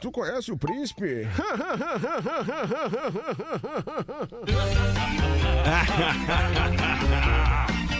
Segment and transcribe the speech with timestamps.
[0.00, 1.26] Tu conhece o príncipe?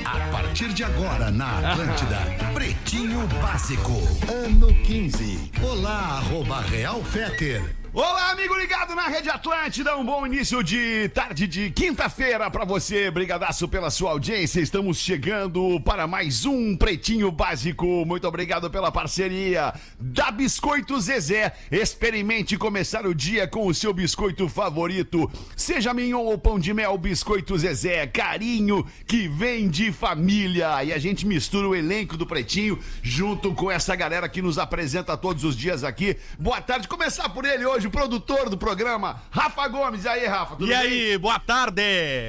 [0.04, 2.18] A partir de agora na Atlântida,
[2.52, 3.92] Pretinho Básico,
[4.32, 5.52] ano 15.
[5.62, 7.83] Olá, arroba Real Feter.
[7.96, 9.96] Olá, amigo ligado na Rede Atlântida.
[9.96, 13.08] Um bom início de tarde de quinta-feira para você.
[13.08, 14.60] Brigadaço pela sua audiência.
[14.60, 18.04] Estamos chegando para mais um Pretinho Básico.
[18.04, 21.54] Muito obrigado pela parceria da Biscoito Zezé.
[21.70, 25.30] Experimente começar o dia com o seu biscoito favorito.
[25.54, 28.08] Seja mignon ou pão de mel, Biscoito Zezé.
[28.08, 30.82] Carinho que vem de família.
[30.82, 35.16] E a gente mistura o elenco do Pretinho junto com essa galera que nos apresenta
[35.16, 36.16] todos os dias aqui.
[36.36, 36.88] Boa tarde.
[36.88, 40.04] Começar por ele hoje, o produtor do programa, Rafa Gomes.
[40.04, 40.56] E aí, Rafa?
[40.60, 41.82] E aí, boa tarde!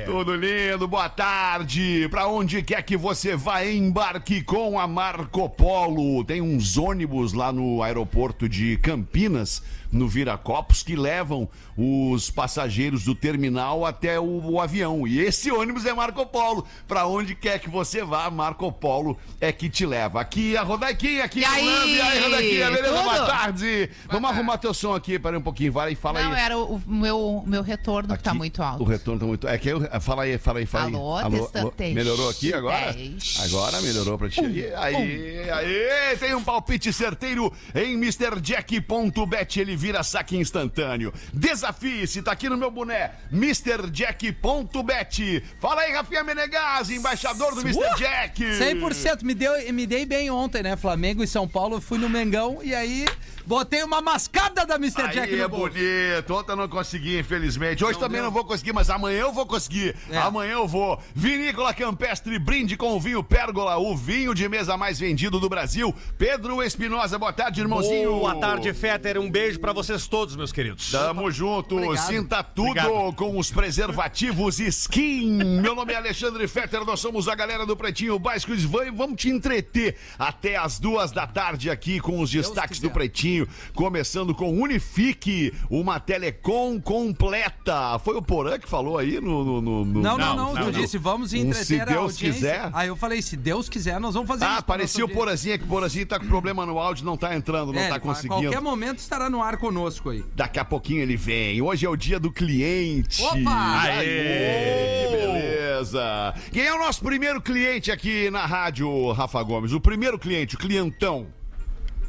[0.05, 2.07] Tudo lindo, boa tarde.
[2.09, 6.23] Pra onde quer que você vá, embarque com a Marco Polo.
[6.23, 13.13] Tem uns ônibus lá no aeroporto de Campinas, no Viracopos, que levam os passageiros do
[13.13, 15.07] terminal até o, o avião.
[15.07, 16.65] E esse ônibus é Marco Polo.
[16.87, 20.21] Pra onde quer que você vá, Marco Polo é que te leva.
[20.21, 22.01] Aqui a Rodaiquinha, aqui E aí?
[22.01, 22.95] Aí, Rodaiquinha, beleza?
[22.95, 23.03] Tudo?
[23.03, 23.89] Boa tarde.
[24.09, 25.71] Vamos arrumar teu som aqui, para um pouquinho.
[25.71, 26.41] Vai e fala Não, aí.
[26.41, 28.83] era o meu, meu retorno que tá Aqui, muito alto.
[28.83, 29.47] O retorno tá muito.
[29.47, 29.81] É que eu.
[30.01, 30.95] Fala aí, fala aí, fala aí.
[30.95, 31.93] Alô, testante.
[31.93, 32.93] Melhorou aqui agora?
[32.93, 33.37] Dez.
[33.43, 34.41] Agora melhorou pra ti.
[34.75, 39.59] aí, aí, tem um palpite certeiro em MrJack.bet.
[39.59, 41.13] Ele vira saque instantâneo.
[41.31, 43.11] Desafie-se, tá aqui no meu boné.
[43.31, 45.43] MrJack.bet.
[45.59, 47.95] Fala aí, Rafinha Menegas, embaixador do Mr.
[47.97, 48.43] Jack.
[48.43, 49.21] 100%.
[49.21, 50.75] Me, deu, me dei bem ontem, né?
[50.75, 51.75] Flamengo e São Paulo.
[51.75, 53.05] Eu fui no Mengão e aí
[53.45, 55.03] botei uma mascada da Mr.
[55.09, 55.73] Jack Aí é no bolso.
[55.73, 56.33] bonito.
[56.33, 57.85] Ontem eu não consegui, infelizmente.
[57.85, 59.95] Hoje também não vou conseguir, mas amanhã eu vou conseguir.
[60.09, 60.17] É.
[60.17, 60.99] Amanhã eu vou.
[61.13, 65.93] Vinícola Campestre, brinde com o vinho Pérgola, o vinho de mesa mais vendido do Brasil.
[66.17, 68.19] Pedro Espinosa, boa tarde, irmãozinho.
[68.19, 69.19] Boa tarde, Fetter.
[69.19, 70.91] Um beijo pra vocês todos, meus queridos.
[70.91, 72.07] Tamo junto, Obrigado.
[72.07, 73.13] sinta tudo Obrigado.
[73.13, 75.43] com os preservativos Skin.
[75.61, 78.57] Meu nome é Alexandre Fetter, nós somos a galera do Pretinho Básico e
[78.91, 82.89] vamos te entreter até as duas da tarde aqui com os destaques do.
[82.95, 87.99] Pretinho, começando com Unifique, uma telecom completa.
[87.99, 89.43] Foi o Porã que falou aí no...
[89.43, 90.53] no- no- no- Não, não, Não, não.
[90.53, 90.71] tu não.
[90.71, 92.31] disse, vamos Um entreter se a Deus audiência.
[92.33, 92.69] quiser.
[92.73, 94.63] Aí eu falei, se Deus quiser, nós vamos fazer Ah, isso.
[94.63, 97.73] pra aparecia o Porazinho, que o Porazinho tá com problema no áudio, não tá entrando,
[97.73, 97.89] não audiência.
[97.89, 98.41] tá É, a conseguindo.
[98.43, 100.23] qualquer momento estará no ar conosco aí.
[100.35, 101.61] Daqui a pouquinho ele vem.
[101.61, 103.21] Hoje é o dia do cliente.
[103.21, 103.81] Opa!
[103.81, 105.07] Aê!
[105.07, 106.33] Que beleza!
[106.51, 109.73] Quem é o nosso primeiro cliente aqui na rádio, Rafa Gomes?
[109.73, 111.27] O primeiro cliente, o clientão.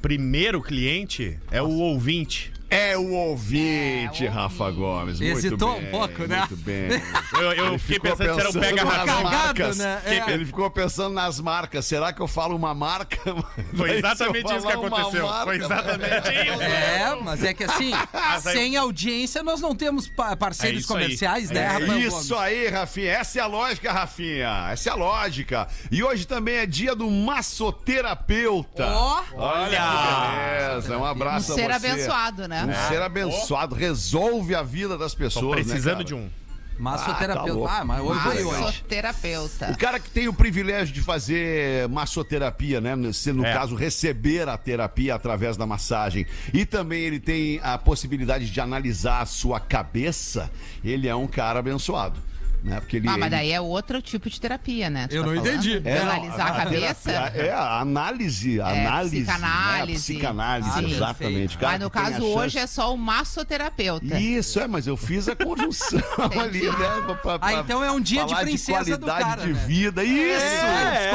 [0.00, 2.52] Primeiro cliente é o ouvinte.
[2.68, 5.20] É o ouvinte, É, o Rafa Gomes.
[5.20, 6.38] Muito Hesitou bem, um pouco, né?
[6.40, 6.88] Muito bem.
[7.36, 9.76] Eu, eu fiquei ficou pensando se era um pensando pega nas marcas.
[9.78, 10.02] né?
[10.04, 10.30] É.
[10.32, 11.84] Ele ficou pensando nas marcas.
[11.86, 13.18] Será que eu falo uma marca?
[13.76, 15.26] Foi exatamente isso que aconteceu.
[15.26, 16.62] marca, Foi exatamente isso.
[16.62, 17.90] É, mas é que assim,
[18.52, 21.02] sem audiência nós não temos pa- parceiros É isso aí.
[21.02, 22.32] comerciais, né, É Isso Gomes?
[22.32, 23.12] aí, Rafinha.
[23.12, 24.68] Essa é a lógica, Rafinha.
[24.72, 25.68] Essa é a lógica.
[25.90, 28.86] E hoje também é dia do massoterapeuta.
[28.86, 29.22] Ó.
[29.34, 30.96] Olha que beleza.
[30.96, 31.86] Um Um abraço ser a você.
[31.88, 32.55] abençoado, né?
[32.64, 33.74] Um ser abençoado.
[33.74, 36.30] Resolve a vida das pessoas, Tô precisando né, de um.
[36.78, 37.64] Massoterapeuta.
[37.64, 37.80] Ah, tá.
[37.80, 38.60] Ah, mas hoje foi hoje.
[38.60, 39.70] Massoterapeuta.
[39.72, 42.94] O cara que tem o privilégio de fazer massoterapia, né?
[43.12, 43.52] Se no É.
[43.52, 46.26] caso receber a terapia através da massagem.
[46.52, 50.50] E também ele tem a possibilidade de analisar a sua cabeça.
[50.84, 52.20] Ele é um cara abençoado.
[52.66, 52.80] Né?
[52.80, 55.06] Porque ele, Ah, mas ele- daí é outro tipo de terapia, né?
[55.06, 55.52] Tu Eu tá não falando?
[55.52, 55.78] entendi.
[55.80, 57.10] De É, analisar a cabeça.
[57.12, 59.16] terapia- É, a análise, a É, análise.
[59.22, 59.86] psicanálise.
[59.86, 59.94] Né?
[59.94, 60.94] A psicanálise, Sim.
[60.96, 61.58] exatamente.
[61.58, 64.18] Cara Mas no caso a hoje é só o massoterapeuta.
[64.18, 66.00] Isso, é, mas eu fiz a conjunção
[66.42, 66.72] ali, né?
[67.06, 69.64] pra- pra- Ah, então é um dia de princesa do qualidade cara, de né?
[69.66, 70.02] vida.
[70.02, 70.44] Isso!
[70.44, 71.12] É,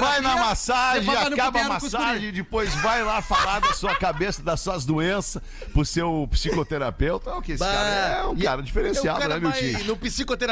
[0.00, 4.84] vai na massagem, acaba a massagem, depois vai lá falar da sua cabeça, das suas
[4.84, 7.40] doenças, pro seu psicoterapeuta.
[7.42, 9.84] Que esse Bah, cara é um cara diferenciado, né, meu tio?
[9.84, 10.43] no psicoterapeuta,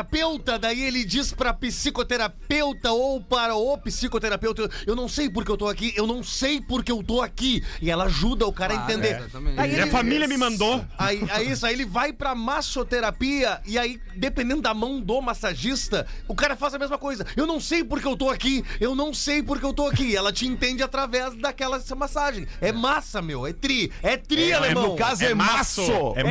[0.60, 5.69] daí ele diz pra psicoterapeuta ou para o psicoterapeuta, eu não sei porque eu tô
[5.69, 7.62] aqui, eu não sei porque eu tô aqui.
[7.80, 9.16] E ela ajuda o cara a entender.
[9.19, 9.60] exatamente.
[9.60, 10.84] Aí Minha família me mandou.
[10.98, 16.06] Aí, aí isso, aí ele vai pra massoterapia e aí, dependendo da mão do massagista,
[16.28, 17.27] o cara faz a mesma coisa.
[17.36, 20.15] Eu não sei porque eu tô aqui, eu não sei porque eu tô aqui.
[20.16, 22.47] Ela te entende através daquela essa massagem.
[22.60, 23.91] É massa, meu, é tri.
[24.03, 24.89] É tri, É, alemão.
[24.89, 25.83] no caso é, É maço.
[25.83, 26.15] maço.
[26.16, 26.24] É É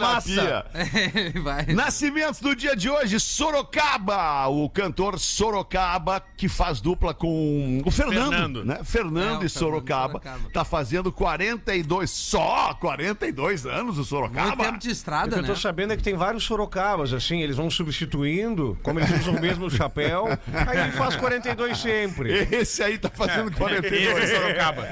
[0.00, 0.64] massoterapia.
[1.42, 1.66] Vai.
[1.74, 7.90] Nascimento Participantes do dia de hoje, Sorocaba, o cantor Sorocaba, que faz dupla com o
[7.90, 8.64] Fernando, Fernando.
[8.64, 8.80] né?
[8.84, 10.50] Fernando É, e Sorocaba, Sorocaba.
[10.52, 14.64] tá fazendo 42, só 42 anos o Muito Sorocaba.
[14.64, 15.48] tempo de O estrada, que eu né?
[15.48, 19.40] tô sabendo é que tem vários Sorocabas, assim, eles vão substituindo, como eles usam o
[19.40, 20.26] mesmo chapéu,
[20.66, 22.48] aí ele faz 42 sempre.
[22.50, 24.30] Esse aí tá fazendo Esse 42.
[24.30, 24.88] é Sorocaba.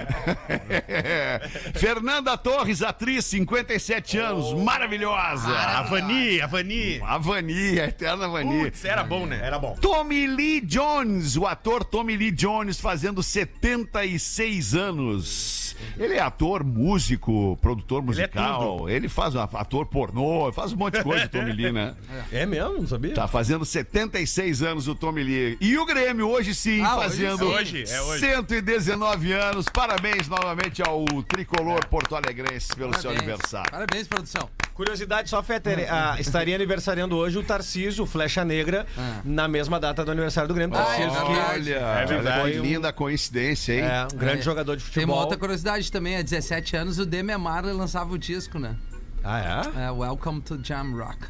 [1.75, 5.49] Fernanda Torres, atriz, 57 anos, maravilhosa.
[5.57, 7.01] A Vani, a Vani.
[7.05, 8.65] A Vani, a eterna Vani.
[8.65, 9.39] Putz, era bom, né?
[9.43, 9.77] Era bom.
[9.83, 15.77] Tommy Lee Jones, o ator Tommy Lee Jones, fazendo 76 anos.
[15.99, 18.89] Ele é ator, músico, produtor musical.
[18.89, 21.95] Ele, faz ator pornô, faz um monte de coisa, o Tommy Lee, né?
[22.33, 22.79] É mesmo?
[22.79, 23.15] Não sabia?
[23.15, 25.59] Tá fazendo 76 anos o Tommy Lee.
[25.61, 27.45] E o Grêmio, hoje sim, Ah, hoje fazendo sim.
[27.55, 28.21] Hoje, é hoje.
[28.21, 29.67] 119 anos.
[29.69, 33.23] Parabéns novamente ao tricolor porto-alegrense pelo seu Parabéns.
[33.23, 33.71] aniversário.
[33.71, 34.49] Parabéns, produção.
[34.83, 39.21] Curiosidade, só Fetter, ah, estaria aniversariando hoje o Tarcísio, Flecha Negra, Ah.
[39.25, 40.79] na mesma data do aniversário do Grêmio.
[40.79, 41.33] Ah, é Tarcísio, que.
[41.33, 42.41] Olha, É verdade.
[42.43, 43.81] foi linda coincidência, hein?
[43.81, 44.43] é um grande É.
[44.43, 45.17] jogador de Tem futebol.
[45.17, 48.77] uma outra curiosidade também, há 17 anos o Demi Marley lançava o disco, né?
[49.25, 49.87] Ah, é?
[49.87, 51.27] É, Welcome to Jam Rock.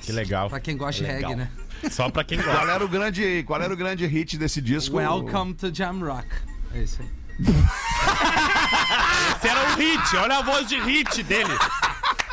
[0.00, 0.48] Que legal.
[0.48, 1.50] Pra quem gosta de reggae, né?
[1.90, 2.72] Só pra quem Qual gosta.
[2.72, 4.96] era o grande, qual era o grande hit desse disco?
[4.96, 6.26] Welcome to Jam Rock.
[6.74, 7.08] É isso aí.
[9.36, 10.16] Esse era o hit.
[10.16, 11.52] Olha a voz de hit dele.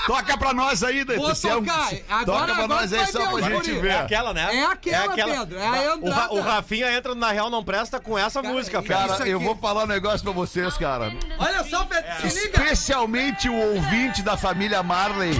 [0.05, 1.17] Toca pra nós aí, Dante.
[1.19, 1.89] Vou é um- tocar.
[2.09, 3.87] Agora- Toca pra agora nós aí só pra gente ver.
[3.91, 4.55] É aquela, né?
[4.55, 8.17] É aquela, Pedro, é a o, Ra- o Rafinha entra Na Real Não Presta com
[8.17, 9.07] essa música, isso cara.
[9.09, 11.13] Cara, eu vou falar um negócio pra vocês, cara.
[11.39, 12.61] Olha só, Pedro, se liga.
[12.63, 15.33] Especialmente o ouvinte da família Marley.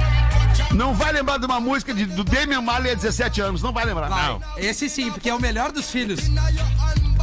[0.74, 3.62] Não vai lembrar de uma música de, do Damian Marley há 17 anos.
[3.62, 4.10] Não vai lembrar.
[4.10, 4.28] Vai.
[4.28, 4.42] Não.
[4.58, 6.20] Esse sim, porque é o melhor dos filhos.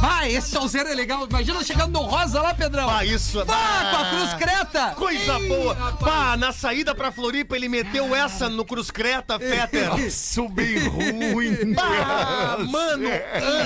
[0.01, 1.27] Ah, esse solzeiro é legal.
[1.29, 2.89] Imagina chegando no Rosa lá, Pedrão.
[2.89, 3.39] Ah, isso.
[3.41, 4.95] É Pá, ah, com a Cruz Creta.
[4.95, 5.73] Coisa Ei, boa.
[5.75, 5.99] Rapaz.
[5.99, 9.95] Pá, na saída pra Floripa, ele meteu essa no Cruz Creta, Fetter.
[10.01, 11.73] Isso bem ruim.
[11.75, 13.09] Bah, mano.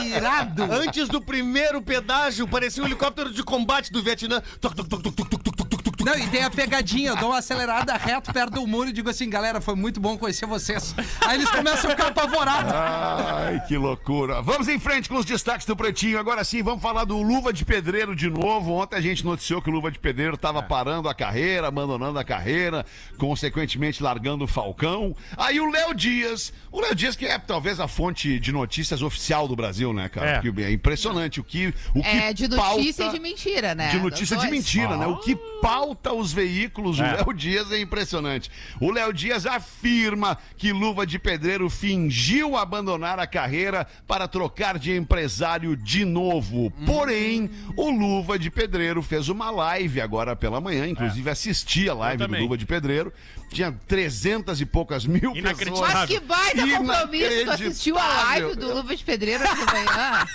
[0.05, 0.63] Irado.
[0.63, 4.41] Antes do primeiro pedágio, parecia um helicóptero de combate do Vietnã.
[4.59, 5.74] Tuc, tuc, tuc, tuc, tuc, tuc, tuc,
[6.05, 9.09] não, e tem a pegadinha, eu dou uma acelerada reto perto do muro e digo
[9.09, 10.93] assim, galera, foi muito bom conhecer vocês.
[11.25, 12.71] Aí eles começam a ficar apavorados.
[12.71, 14.39] Ai, que loucura.
[14.39, 16.19] Vamos em frente com os destaques do Pretinho.
[16.19, 18.73] Agora sim, vamos falar do Luva de Pedreiro de novo.
[18.73, 22.23] Ontem a gente noticiou que o Luva de Pedreiro estava parando a carreira, abandonando a
[22.23, 22.85] carreira,
[23.17, 25.15] consequentemente largando o Falcão.
[25.35, 29.47] Aí o Léo Dias, o Léo Dias que é talvez a fonte de notícias oficial
[29.47, 30.41] do Brasil, né, cara?
[30.45, 30.65] É.
[30.65, 33.89] É impressionante o que o que É de notícia pauta- e de mentira, né?
[33.89, 35.07] de notícia de mentira, né?
[35.07, 37.15] O que pauta os veículos, o É.
[37.17, 38.49] Léo Dias é impressionante.
[38.79, 44.95] O Léo Dias afirma que Luva de Pedreiro fingiu abandonar a carreira para trocar de
[44.95, 46.71] empresário de novo.
[46.85, 52.17] Porém, o Luva de Pedreiro fez uma live agora pela manhã, inclusive assisti a live
[52.27, 52.35] do.
[52.43, 53.11] Luva de Pedreiro.
[53.55, 55.37] Tinha trezentas e poucas mil pessoas.
[55.37, 55.93] Inacreditável.
[55.95, 60.27] Mas que baita compromisso, tu assistiu a live do Luva de Pedreiro de manhã.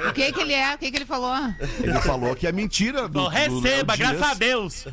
[0.10, 0.74] O que que ele é?
[0.74, 1.34] O que que ele falou?
[1.80, 4.10] Ele falou que é mentira do, do Receba, Dias.
[4.10, 4.84] graças a Deus.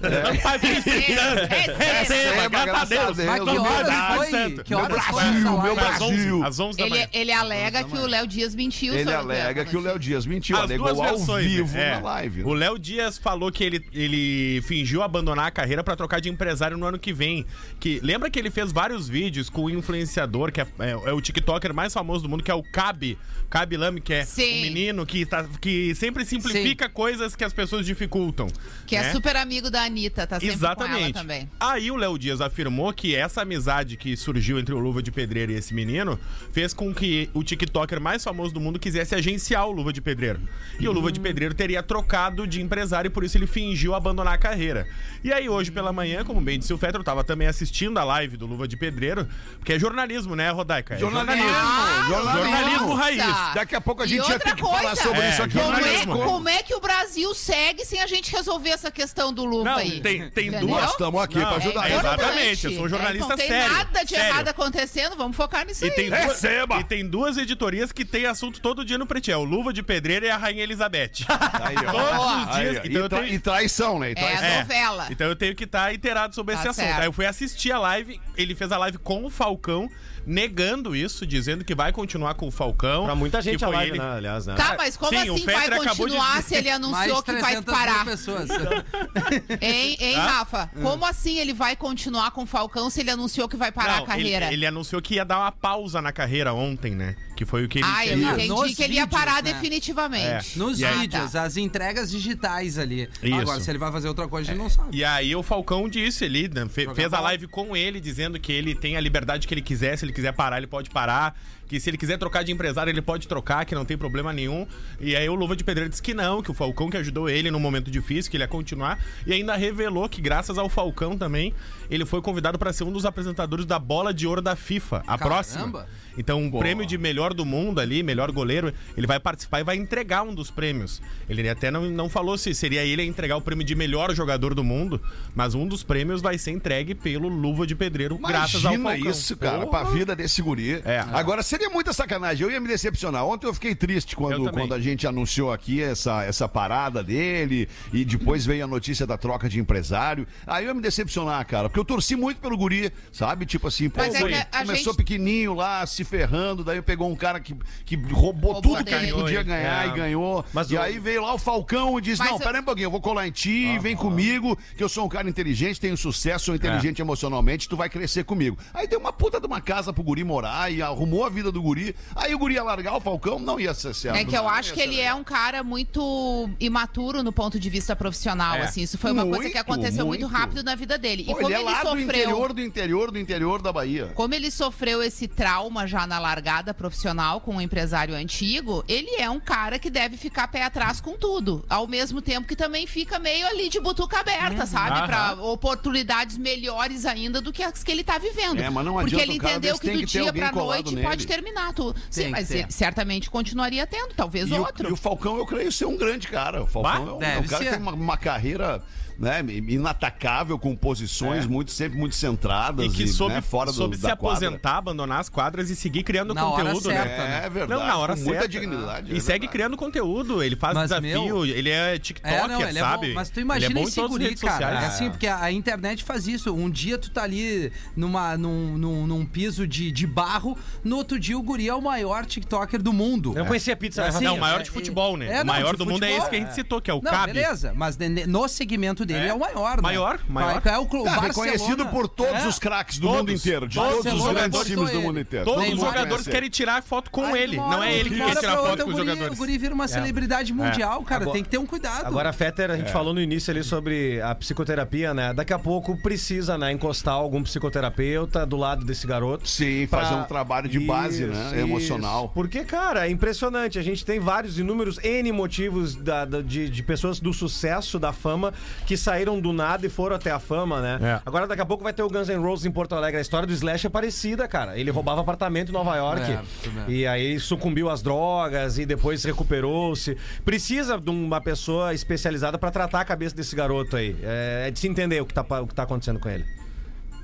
[0.44, 3.18] Pai Receba, Receba, graças a Deus.
[3.26, 4.64] Mas que Meu horas foi?
[4.64, 5.80] Que horas foi Brasil, meu live?
[5.80, 6.44] Às 11, Brasil.
[6.44, 7.02] às 11 da manhã.
[7.02, 10.56] Ele, ele alega que o Léo Dias mentiu Ele alega que o Léo Dias mentiu,
[10.58, 11.96] As alegou ao versões, vivo é.
[11.96, 12.44] na live.
[12.44, 16.78] O Léo Dias falou que ele, ele fingiu abandonar a carreira pra trocar de empresário
[16.78, 17.46] no ano que vem.
[17.80, 21.22] Que lembra que ele fez vários vídeos com o influenciador que é, é- é o
[21.22, 23.18] TikToker mais famoso do mundo, que é o Cabe,
[23.50, 24.60] Cabe Lame, que é Sim.
[24.60, 28.48] um menino que, tá, que sempre simplifica coisas que as pessoas dificultam.
[28.88, 29.12] Que é né?
[29.12, 31.14] super amigo da Anitta, tá sempre Exatamente.
[31.14, 31.50] também.
[31.60, 35.52] Aí o Léo Dias afirmou que essa amizade que surgiu entre o Luva de Pedreiro
[35.52, 36.20] e esse menino
[36.52, 40.40] fez com que o TikToker mais famoso do mundo quisesse agenciar o Luva de Pedreiro.
[40.80, 44.34] E o Luva de Pedreiro teria trocado de empresário e por isso ele fingiu abandonar
[44.34, 44.88] a carreira.
[45.24, 48.04] E aí hoje pela manhã, como bem disse o Fetter, eu tava também assistindo a
[48.04, 49.28] live do Luva de Pedreiro,
[49.60, 50.96] porque é jornalismo, né, Rodaica?
[50.96, 53.02] É Jornalismo, Ah, jornalismo nossa.
[53.04, 53.54] raiz.
[53.54, 55.58] Daqui a pouco a gente ter que falar sobre É, isso aqui.
[55.60, 56.18] Como é, jornalismo.
[56.24, 59.78] como é que o Brasil segue sem a gente resolver essa questão do Luva Não,
[59.78, 60.00] aí?
[60.02, 60.68] tem, tem Entendeu?
[60.70, 60.92] Nós duas.
[60.92, 61.90] estamos aqui pra ajudar.
[61.92, 64.26] é, exatamente, eu sou um jornalista Não tem sério, nada de sério.
[64.26, 65.96] errado acontecendo, vamos focar nisso E aí.
[65.96, 69.36] tem, duas, e tem duas editorias que tem assunto todo dia no Pretinho.
[69.36, 71.26] É o Luva de Pedreiro e a Rainha Elizabeth.
[71.62, 71.76] Aí.
[71.76, 72.78] Todos os dias.
[72.86, 74.10] então, e, eu tra- tenho, e traição, né?
[74.10, 74.58] E É, traição.
[74.60, 75.08] novela.
[75.12, 76.86] então eu tenho que estar inteirado sobre Tá esse assunto.
[76.86, 77.00] certo.
[77.02, 79.90] Aí eu fui assistir a live, ele fez a live com o Falcão,
[80.28, 83.06] negando isso, dizendo que vai continuar com o Falcão.
[83.06, 84.18] Pra muita gente a live, ele- né?
[84.18, 84.56] Aliás, né?
[84.56, 87.74] Tá, mas como Sim, assim vai de continuar dizer- se ele anunciou que vai 300
[87.74, 88.06] mil parar?
[88.06, 88.50] pessoas.
[89.62, 90.70] Hein, hein Rafa?
[90.82, 94.04] Como assim ele vai continuar com o Falcão se ele anunciou que vai parar Não,
[94.04, 94.46] a carreira?
[94.48, 97.16] Ele, ele anunciou que ia dar uma pausa na carreira ontem, né?
[97.36, 99.54] Que foi o que ele Ah, eu entendi Nos que ele ia vídeos, parar né?
[99.54, 100.58] definitivamente.
[100.58, 101.44] Nos E aí- vídeos, Ah, tá.
[101.44, 103.08] as entregas digitais ali.
[103.22, 103.36] Isso.
[103.40, 104.98] Agora, se ele vai fazer outra coisa, a gente não sabe.
[104.98, 108.74] E aí o Falcão disse ali, né, fez a live com ele, dizendo que ele
[108.76, 111.36] tem a liberdade que ele quiser, se ele quiser parar, ele pode parar,
[111.68, 114.66] que se ele quiser trocar de empresário, ele pode trocar, que não tem problema nenhum.
[115.00, 117.52] E aí o Luva de Pedreiro disse que não, que o Falcão que ajudou ele
[117.52, 121.54] num momento difícil, que ele ia continuar, e ainda revelou que graças ao Falcão também,
[121.90, 125.18] ele foi convidado para ser um dos apresentadores da Bola de Ouro da FIFA, a
[125.18, 125.26] Caramba.
[125.26, 125.86] próxima.
[126.18, 129.76] Então, um prêmio de melhor do mundo ali, melhor goleiro, ele vai participar e vai
[129.76, 131.00] entregar um dos prêmios.
[131.30, 134.56] Ele até não, não falou se seria ele a entregar o prêmio de melhor jogador
[134.56, 135.00] do mundo,
[135.36, 139.12] mas um dos prêmios vai ser entregue pelo Luva de Pedreiro, graças ao Imagina Falcão.
[139.12, 140.82] isso, cara, pra vida desse guri.
[140.84, 141.06] É.
[141.14, 142.46] Agora, seria muita sacanagem.
[142.46, 143.26] Eu ia me decepcionar.
[143.26, 147.68] Ontem eu fiquei triste Eu quando, quando a gente anunciou aqui essa, essa parada dele
[147.92, 150.28] e depois veio a notícia da troca de empresário.
[150.46, 153.46] Aí eu ia me decepcionar, cara, porque eu torci muito pelo guri, sabe?
[153.46, 157.56] Tipo assim, pô, é começou gente- pequenininho lá, se ferrando, daí pegou um cara que,
[157.86, 159.90] que roubou, Roubou tudo que ele podia ganhar É.
[159.90, 160.46] e ganhou.
[160.54, 162.62] Mas e o- aí veio lá o Falcão e disse: Mas Não, eu- pera aí
[162.62, 165.80] um pouquinho, eu vou colar em ti, vem comigo, que eu sou um cara inteligente,
[165.80, 166.58] tenho sucesso, sou É.
[166.58, 168.58] inteligente emocionalmente, tu vai crescer comigo.
[168.74, 171.62] Aí deu uma puta de uma casa pro guri morar e arrumou a vida do
[171.62, 171.96] guri.
[172.16, 174.16] Aí o guri ia largar o Falcão, não ia ser certo.
[174.18, 177.96] É que eu acho que ele é um cara muito imaturo no ponto de vista
[177.96, 178.62] profissional, É.
[178.64, 178.82] assim.
[178.82, 180.34] Isso foi uma coisa que Muito, aconteceu muito, muito.
[180.36, 181.24] rápido na vida dele.
[181.26, 182.04] Pô, e como ele é ele, lá do sofreu.
[182.04, 184.12] interior do interior do interior da Bahia.
[184.16, 189.30] Como ele sofreu esse trauma já na largada profissional com um empresário antigo, ele é
[189.30, 191.64] um cara que deve ficar pé atrás com tudo.
[191.70, 194.98] Ao mesmo tempo que também fica meio ali de butuca aberta, sabe?
[194.98, 195.08] Aham.
[195.08, 198.60] Pra oportunidades melhores ainda do que as que ele tá vivendo.
[198.60, 201.08] É, mas não Porque ele entendeu que do ter dia pra noite nele.
[201.08, 202.00] pode terminar tudo.
[202.10, 202.66] Sim, mas ter.
[202.72, 204.90] certamente continuaria tendo, talvez E o, outro.
[204.90, 206.64] e o Falcão, eu creio ser um grande cara.
[206.64, 207.66] O Falcão Bah, é um, é um cara ser.
[207.66, 208.82] que tem uma, uma carreira
[209.20, 212.88] né, inatacável, com posições muito, sempre muito centradas É.
[212.88, 214.48] E que soube, né, fora do, soube se da quadra.
[214.48, 217.08] aposentar, abandonar as quadras e seguir criando Na hora conteúdo, certa.
[217.24, 217.42] né?
[217.44, 217.80] É, é verdade.
[217.82, 218.48] Não, na hora com muita certa.
[218.50, 219.14] dignidade.
[219.14, 219.48] E é segue verdade.
[219.52, 223.06] criando conteúdo, ele faz Mas, desafio, meu, ele é TikToker, É, não, ele sabe?
[223.06, 223.16] é bom.
[223.16, 224.82] Mas tu ele imagina é esse guri, cara.
[224.82, 226.54] É assim, porque a, a internet faz isso.
[226.54, 231.20] Um dia tu tá ali numa, num, num, num piso de, de barro, no outro
[231.20, 233.34] dia o guri é o maior TikToker do mundo.
[233.36, 235.28] Eu conhecia a pizza, né, Assim, Não, o maior é, de futebol, né?
[235.32, 237.34] é, o maior do mundo é esse que a gente citou, que é o Cabe.
[237.34, 237.98] beleza, mas
[238.28, 239.34] no segmento dele é, É.
[239.34, 239.82] o maior, né?
[239.82, 240.62] Maior, maior.
[240.66, 241.06] É o clube?
[241.06, 241.28] Barcelona.
[241.28, 242.48] reconhecido por todos É.
[242.48, 243.20] os craques do Todos.
[243.22, 245.46] mundo inteiro, de Todos todos os grandes times do mundo inteiro.
[245.46, 247.58] Todos Todo os jogadores conhece querem tirar foto com Aí, ele.
[247.58, 249.34] uma Não é ele que quer tirar pra foto outra, com os guri- jogadores.
[249.34, 251.22] O guri vira uma celebridade mundial, cara.
[251.24, 252.06] Agora- tem que ter um cuidado.
[252.06, 255.34] Agora, Fetter, a gente falou no início ali sobre a psicoterapia, né?
[255.34, 259.48] Daqui a pouco precisa, né, encostar algum psicoterapeuta do lado desse garoto.
[259.48, 261.60] Sim, fazer um trabalho de base, né?
[261.62, 262.30] Emocional.
[262.34, 263.78] Porque, cara, é impressionante.
[263.80, 268.12] A gente tem vários, inúmeros N motivos da- da- de, de pessoas do sucesso, da
[268.12, 268.54] fama,
[268.86, 271.00] que saíram do nada e foram até a fama, né?
[271.02, 271.22] É.
[271.26, 273.18] Agora, daqui a pouco vai ter o Guns N' Roses em Porto Alegre.
[273.18, 274.78] A história do Slash é parecida, cara.
[274.78, 276.32] Ele roubava apartamento em Nova York.
[276.32, 276.42] É,
[276.88, 280.18] e aí sucumbiu às drogas e depois recuperou-se.
[280.44, 284.16] Precisa de uma pessoa especializada pra tratar a cabeça desse garoto aí.
[284.24, 286.46] É, é de se entender o que, tá, o que tá acontecendo com ele.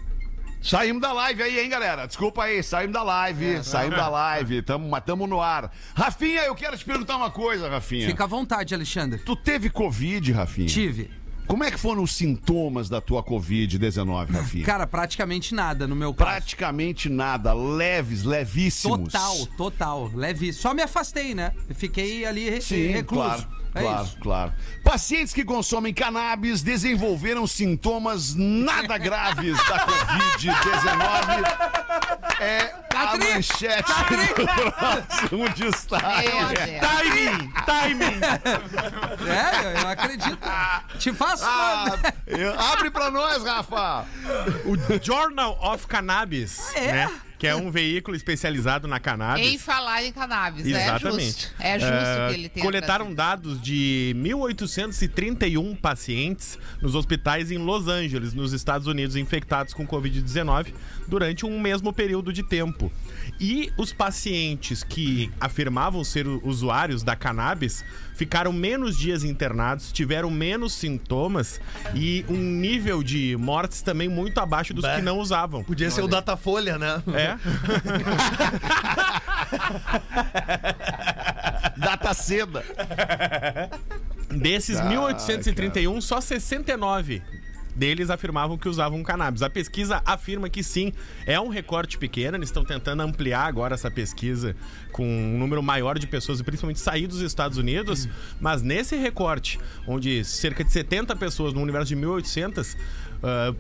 [0.64, 2.06] Saímos da live aí, hein, galera?
[2.06, 5.70] Desculpa aí, saímos da live, saímos da live, tamo, mas tamo no ar.
[5.94, 8.08] Rafinha, eu quero te perguntar uma coisa, Rafinha.
[8.08, 9.20] Fica à vontade, Alexandre.
[9.20, 10.68] Tu teve Covid, Rafinha?
[10.68, 11.12] Tive.
[11.46, 14.66] Como é que foram os sintomas da tua Covid-19, Rafinha?
[14.66, 16.32] Cara, praticamente nada no meu caso.
[16.32, 19.12] Praticamente nada, leves, levíssimos.
[19.12, 20.12] Total, total.
[20.16, 20.54] Leve.
[20.54, 21.52] Só me afastei, né?
[21.76, 23.22] Fiquei ali Sim, recluso.
[23.22, 23.63] claro.
[23.76, 24.18] É claro, isso.
[24.22, 24.54] claro.
[24.84, 31.44] Pacientes que consomem cannabis desenvolveram sintomas nada graves da Covid-19.
[32.40, 33.92] É a tri- manchete
[34.36, 36.30] do próximo destaque.
[36.30, 36.80] Deus.
[36.80, 37.54] Timing!
[37.66, 38.20] Timing!
[39.28, 40.40] É, eu, acredito.
[41.00, 41.86] Te faço, Ah,
[42.74, 44.06] abre pra nós, Rafa!
[44.66, 46.92] O Journal of Cannabis, É?
[46.92, 47.12] né?
[47.44, 49.46] Que é um veículo especializado na cannabis.
[49.46, 51.20] Em falar em cannabis, Exatamente.
[51.20, 51.54] é justo.
[51.60, 57.90] É justo É, que ele tenha Coletaram dados de 1.831 pacientes nos hospitais em Los
[57.90, 60.68] Angeles, nos Estados Unidos, infectados com Covid-19
[61.06, 62.90] durante um mesmo período de tempo.
[63.42, 67.84] E os pacientes que afirmavam ser usuários da cannabis
[68.16, 71.60] ficaram menos dias internados, tiveram menos sintomas
[71.96, 74.96] e um nível de mortes também muito abaixo dos Bah.
[74.96, 75.64] que não usavam.
[75.64, 77.02] Podia ser o Datafolha, né?
[77.14, 77.33] É.
[81.78, 82.64] Data seda.
[84.30, 87.22] Desses Ah, 1.831, só 69
[87.76, 89.42] deles afirmavam que usavam cannabis.
[89.42, 90.94] A pesquisa afirma que sim,
[91.26, 94.56] é um recorte pequeno, eles estão tentando ampliar agora essa pesquisa
[94.92, 98.08] com um número maior de pessoas, e principalmente sair dos Estados Unidos,
[98.40, 102.78] mas nesse recorte, onde cerca de 70 pessoas no universo de 1.800,
[103.24, 103.54] ah,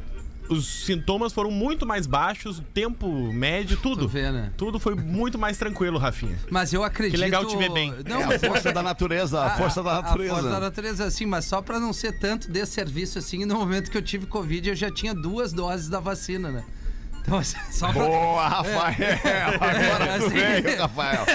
[0.50, 4.02] os sintomas foram muito mais baixos, o tempo médio, tudo.
[4.02, 4.52] Tu vê, né?
[4.58, 6.38] Tudo foi muito mais tranquilo, Rafinha.
[6.50, 7.20] Mas eu acredito.
[7.20, 7.94] legal te ver bem.
[8.08, 10.34] Não, É a força da natureza, a força da natureza.
[10.34, 13.90] A força da natureza, assim, mas só pra não ser tanto desserviço assim, no momento
[13.92, 16.64] que eu tive Covid, eu já tinha duas doses da vacina, né?
[17.26, 18.04] Então, assim, só pra...
[18.04, 18.96] Boa, Rafael!
[19.56, 21.26] Agora É, tu assim- veio, Rafael.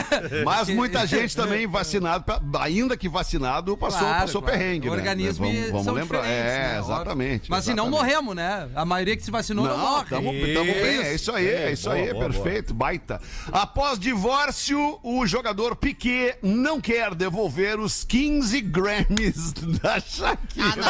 [0.45, 2.25] Mas muita gente também vacinado,
[2.61, 4.59] ainda que vacinado, passou, Claro, passou claro.
[4.59, 4.87] perrengue.
[4.91, 4.93] né?
[4.95, 6.27] Organismos Vamos, vamos são lembrar.
[6.27, 6.79] É, né?
[6.79, 7.51] exatamente.
[7.51, 8.69] Mas se não morremos, né?
[8.75, 10.05] A maioria que se vacinou não, Não, morre.
[10.11, 13.19] tamo, tamo bem, é isso aí, é isso aí, boa, boa, perfeito, baita.
[13.51, 19.53] Após divórcio, o jogador Piquet não quer devolver os 15 Grammys
[19.83, 20.83] da Shakira.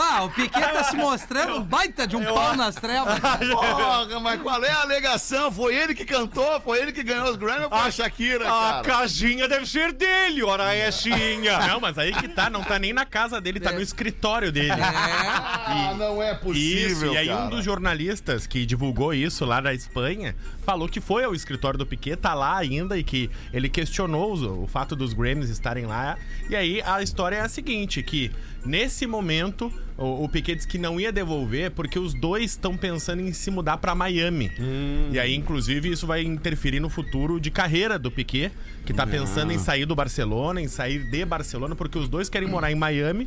[0.00, 3.18] Ah, o Piquet tá se mostrando um baita de um pau nas trevas.
[3.20, 5.50] Porra, mas qual é a alegação?
[5.50, 6.60] Foi ele que cantou?
[6.60, 8.82] Foi ele que ganhou os Grammys ou foi a Shakira, A cara?
[8.82, 11.58] casinha deve ser dele, ora é zinha.
[11.66, 14.72] Não, mas aí que tá, não tá nem na casa dele, tá no escritório dele.
[14.72, 17.42] Ah, não é possível, Isso, e aí cara.
[17.44, 20.34] um dos jornalistas que divulgou isso lá na Espanha
[20.64, 24.42] falou que foi ao escritório do Piquet, tá lá ainda e que ele questionou os-
[24.42, 26.16] o fato dos Grammys estarem lá.
[26.50, 28.30] E aí a história é a seguinte, que
[28.64, 33.20] nesse momento o, o Piquet disse que não ia devolver porque os dois estão pensando
[33.22, 34.52] em se mudar pra Miami.
[35.10, 38.50] E aí inclusive isso vai interferir no futuro de carreira do Piquet,
[38.84, 42.48] que tá pensando em sair do Barcelona, em sair de Barcelona, porque os dois querem
[42.48, 43.26] morar em Miami.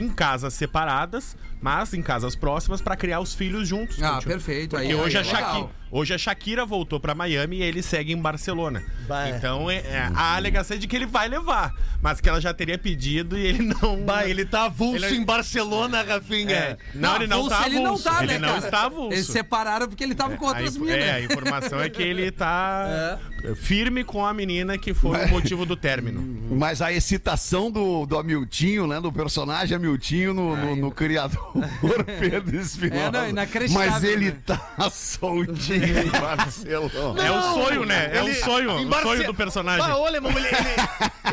[0.00, 4.02] Em casas separadas, mas em casas próximas pra criar os filhos juntos.
[4.02, 4.70] Ah, perfeito.
[4.70, 5.30] Porque Aí- hoje, aí a é.
[5.30, 8.82] Shakira, hoje a Shakira voltou pra Miami e ele segue em Barcelona.
[9.06, 9.36] Bah, é.
[9.36, 12.52] Então é, é, a alegação é de que ele vai levar, mas que ela já
[12.54, 14.02] teria pedido e ele não.
[14.04, 16.54] Bah, ele tá avulso Ele- em Barcelona, Rafinha.
[16.56, 18.04] É, não, ele não avulso tá ele não avulso.
[18.04, 18.64] tá, ele né, não cara?
[18.64, 19.12] está avulso.
[19.12, 20.94] Eles separaram porque ele tava com outras a, minas.
[20.96, 23.18] É, a informação é que ele tá
[23.56, 26.22] firme com a menina que foi o motivo do término.
[26.56, 29.00] Mas a excitação do, do Hamiltinho, né?
[29.00, 31.52] Do personagem Hamiltinho no, no, no criador
[32.20, 33.02] Pedro Espinosa.
[33.02, 34.36] É, não, inacreditável, Mas ele né?
[34.46, 37.22] tá soltinho em Barcelona.
[37.24, 38.10] é o sonho, né?
[38.16, 39.86] É o sonho, o Barce- sonho do personagem.
[39.86, 40.26] Bah, olha, ele,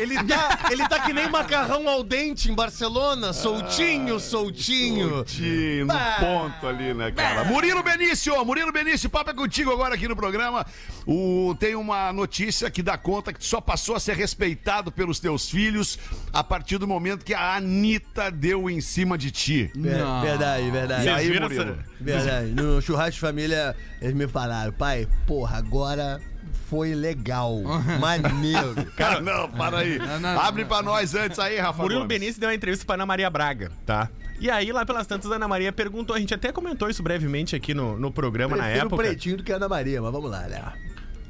[0.02, 5.08] ele, ele tá, ele tá que nem macarrão al dente em Barcelona, soltinho, soltinho.
[5.10, 7.44] Soltinho, no ponto ali, né, cara?
[7.44, 10.66] Murilo Benício, Murilo Benício, papo é contigo agora aqui no programa.
[11.06, 15.18] O, tem uma notícia que dá conta que tu só passou a ser respeitado pelos
[15.20, 15.98] teus filhos
[16.32, 19.70] a partir do momento que a Anitta deu em cima de ti.
[19.74, 20.22] Não.
[20.22, 21.04] Verdade, verdade.
[21.06, 21.62] E aí, Murilo?
[21.62, 22.48] essa- Verdade.
[22.48, 26.20] No churrasco de família, eles me falaram, pai, porra, agora
[26.68, 27.60] foi legal.
[28.00, 28.74] Maneiro.
[28.96, 29.98] Cara, não, para aí.
[29.98, 31.82] não, Abre pra nós antes aí, Rafa.
[31.82, 32.18] Murilo Gomes.
[32.18, 34.08] Benício deu uma entrevista pra Ana Maria Braga, tá?
[34.40, 37.54] E aí, lá pelas tantas, a Ana Maria perguntou, a gente até comentou isso brevemente
[37.54, 39.02] aqui no, no programa na Prefiro o época.
[39.02, 40.62] pretinho do que a Ana Maria, mas vamos lá, né?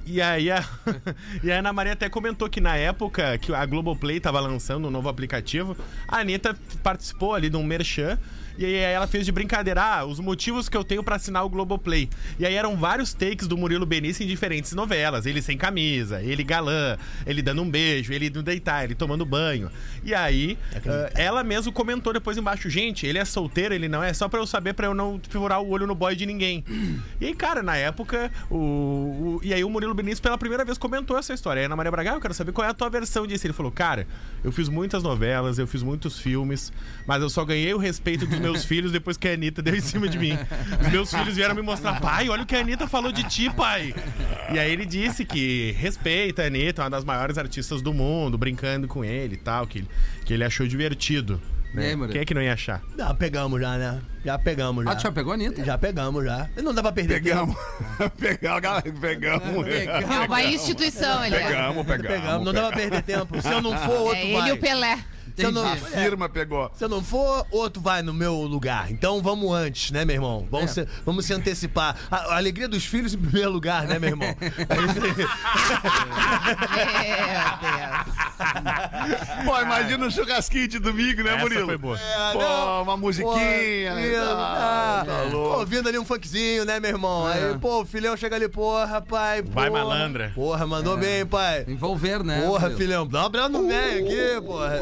[0.06, 0.64] E aí, a,
[1.42, 4.90] e a Ana Maria até comentou que na época que a Globoplay tava lançando um
[4.90, 8.16] novo aplicativo, a Anitta participou ali de um merchan.
[8.60, 11.48] E aí ela fez de brincadeira, ah, os motivos que eu tenho pra assinar o
[11.48, 12.10] Globoplay.
[12.38, 15.24] E aí eram vários takes do Murilo Benício em diferentes novelas.
[15.24, 19.70] Ele sem camisa, ele galã, ele dando um beijo, ele indo deitar, ele tomando banho.
[20.04, 24.12] E aí, ah, ela mesmo comentou depois embaixo, gente, ele é solteiro, ele não é,
[24.12, 26.62] só pra eu saber, pra eu não furar o olho no boy de ninguém.
[27.18, 30.76] E aí, cara, na época, o, o- e aí o Murilo Benício pela primeira vez
[30.76, 31.60] comentou essa história.
[31.60, 33.46] Aí a Ana Maria Braga, ah, eu quero saber qual é a tua versão disso.
[33.46, 34.06] Ele falou, cara,
[34.44, 36.70] eu fiz muitas novelas, eu fiz muitos filmes,
[37.06, 39.80] mas eu só ganhei o respeito dos meus filhos depois que a Anitta deu em
[39.80, 40.36] cima de mim.
[40.80, 43.50] Os meus filhos vieram me mostrar, pai, olha o que a Anitta falou de ti,
[43.50, 43.94] pai.
[44.52, 48.86] E aí ele disse que respeita a Anitta, uma das maiores artistas do mundo, brincando
[48.86, 49.84] com ele e tal, que,
[50.24, 51.40] que ele achou divertido.
[51.72, 51.92] Né?
[51.92, 52.08] aí?
[52.08, 52.82] Quem é que não ia achar?
[52.98, 54.00] Já pegamos já, né?
[54.24, 54.90] Já pegamos já.
[54.90, 55.64] Ah, tu já pegou a Anitta?
[55.64, 56.48] Já pegamos já.
[56.62, 57.56] Não dá pra perder Pegamos.
[58.18, 58.92] pegamos, galera.
[58.92, 59.68] Pegamos.
[59.70, 61.46] É uma instituição, ele é.
[61.46, 61.86] Pegamos.
[61.86, 63.40] Pegamos, não dá pra perder tempo.
[63.40, 64.48] Se eu não for, outro É ele vai.
[64.48, 64.98] e o Pelé.
[65.46, 66.70] Se não, A firma pegou.
[66.74, 68.90] Se eu não for, outro vai no meu lugar.
[68.90, 70.46] Então vamos antes, né, meu irmão?
[70.50, 71.96] Vamos, se, vamos se antecipar.
[72.10, 74.28] A, a alegria dos filhos em primeiro lugar, né, meu irmão?
[74.28, 75.00] É isso.
[79.44, 81.66] Pô, imagina um churrasquinho de domingo, né, Essa Murilo?
[81.66, 81.98] foi boa.
[81.98, 82.82] É, Pô, não.
[82.82, 83.92] uma musiquinha.
[83.94, 85.58] Pô, ah, tá pô, louco.
[85.60, 87.26] ouvindo ali um funkzinho, né, meu irmão?
[87.26, 89.42] Aí, pô, o filhão chega ali, porra, pai.
[89.42, 89.84] Vai, porra.
[89.84, 90.32] malandra.
[90.34, 91.64] Porra, mandou bem, pai.
[91.68, 92.42] Envolver, né?
[92.42, 93.06] Porra, filhão.
[93.06, 94.78] Dá um abraço no velho aqui, porra.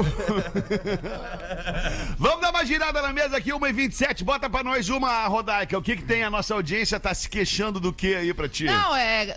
[2.18, 4.24] Vamos dar uma girada na mesa aqui, 1h27.
[4.24, 5.78] Bota pra nós uma, Rodaica.
[5.78, 6.22] O que que tem?
[6.22, 8.64] A nossa audiência tá se queixando do que aí pra ti?
[8.64, 9.37] Não, é.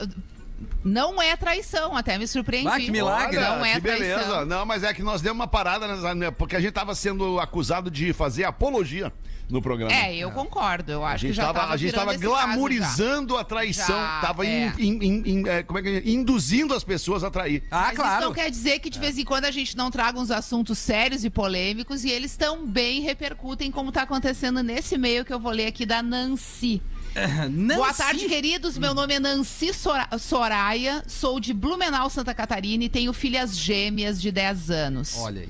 [0.84, 2.68] Não é traição, até me surpreendi.
[2.68, 3.40] Ah, que milagre.
[3.40, 4.16] Não é que beleza.
[4.16, 4.46] traição.
[4.46, 7.90] Não, mas é que nós demos uma parada, né, porque a gente tava sendo acusado
[7.92, 9.12] de fazer apologia
[9.52, 9.94] no programa.
[9.94, 10.92] É, eu concordo.
[10.92, 14.20] Eu A acho que gente já tava, tava a gente tava glamorizando a traição, Já,
[14.22, 14.74] tava é.
[14.80, 16.02] in- in- in- é, como é que é?
[16.10, 17.64] induzindo as pessoas a trair.
[17.70, 18.14] Ah, Mas claro.
[18.20, 20.78] isso não quer dizer que de vez em quando a gente não traga uns assuntos
[20.78, 25.52] sérios e polêmicos e eles também repercutem como tá acontecendo nesse meio que eu vou
[25.52, 26.82] ler aqui da Nancy.
[27.50, 27.76] Nancy.
[27.76, 28.78] Boa tarde, queridos.
[28.78, 34.22] Meu nome é Nancy Sora- Soraya, sou de Blumenau, Santa Catarina e tenho filhas gêmeas
[34.22, 35.18] de 10 anos.
[35.18, 35.50] Olha aí.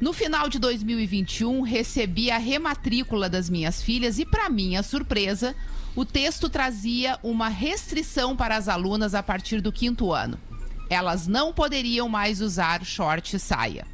[0.00, 5.54] No final de 2021, recebi a rematrícula das minhas filhas e, para minha surpresa,
[5.94, 10.40] o texto trazia uma restrição para as alunas a partir do quinto ano.
[10.88, 13.86] Elas não poderiam mais usar short e saia.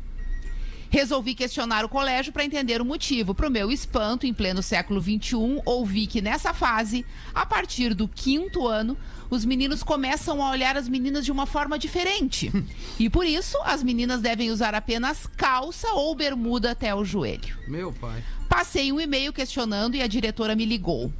[0.90, 3.34] Resolvi questionar o colégio para entender o motivo.
[3.34, 8.08] Para o meu espanto, em pleno século XXI, ouvi que nessa fase, a partir do
[8.08, 8.96] quinto ano,
[9.28, 12.52] os meninos começam a olhar as meninas de uma forma diferente.
[12.98, 17.56] E por isso, as meninas devem usar apenas calça ou bermuda até o joelho.
[17.68, 18.24] Meu pai.
[18.48, 21.12] Passei um e-mail questionando e a diretora me ligou.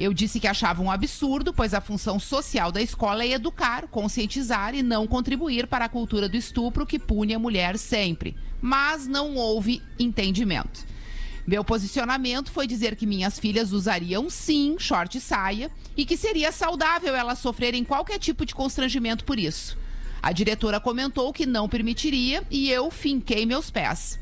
[0.00, 4.74] Eu disse que achava um absurdo, pois a função social da escola é educar, conscientizar
[4.74, 8.34] e não contribuir para a cultura do estupro que pune a mulher sempre.
[8.62, 10.86] Mas não houve entendimento.
[11.46, 16.50] Meu posicionamento foi dizer que minhas filhas usariam sim short e saia e que seria
[16.50, 19.76] saudável elas sofrerem qualquer tipo de constrangimento por isso.
[20.22, 24.18] A diretora comentou que não permitiria e eu finquei meus pés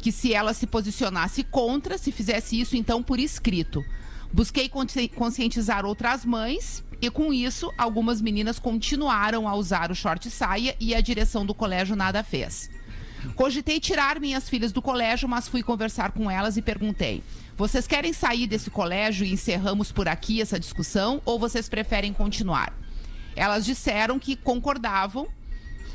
[0.00, 3.84] que se ela se posicionasse contra, se fizesse isso então por escrito.
[4.32, 10.30] Busquei consci- conscientizar outras mães e com isso algumas meninas continuaram a usar o short
[10.30, 12.70] saia e a direção do colégio nada fez.
[13.34, 17.22] Cogitei tirar minhas filhas do colégio, mas fui conversar com elas e perguntei:
[17.56, 22.72] "Vocês querem sair desse colégio e encerramos por aqui essa discussão ou vocês preferem continuar?"
[23.36, 25.28] Elas disseram que concordavam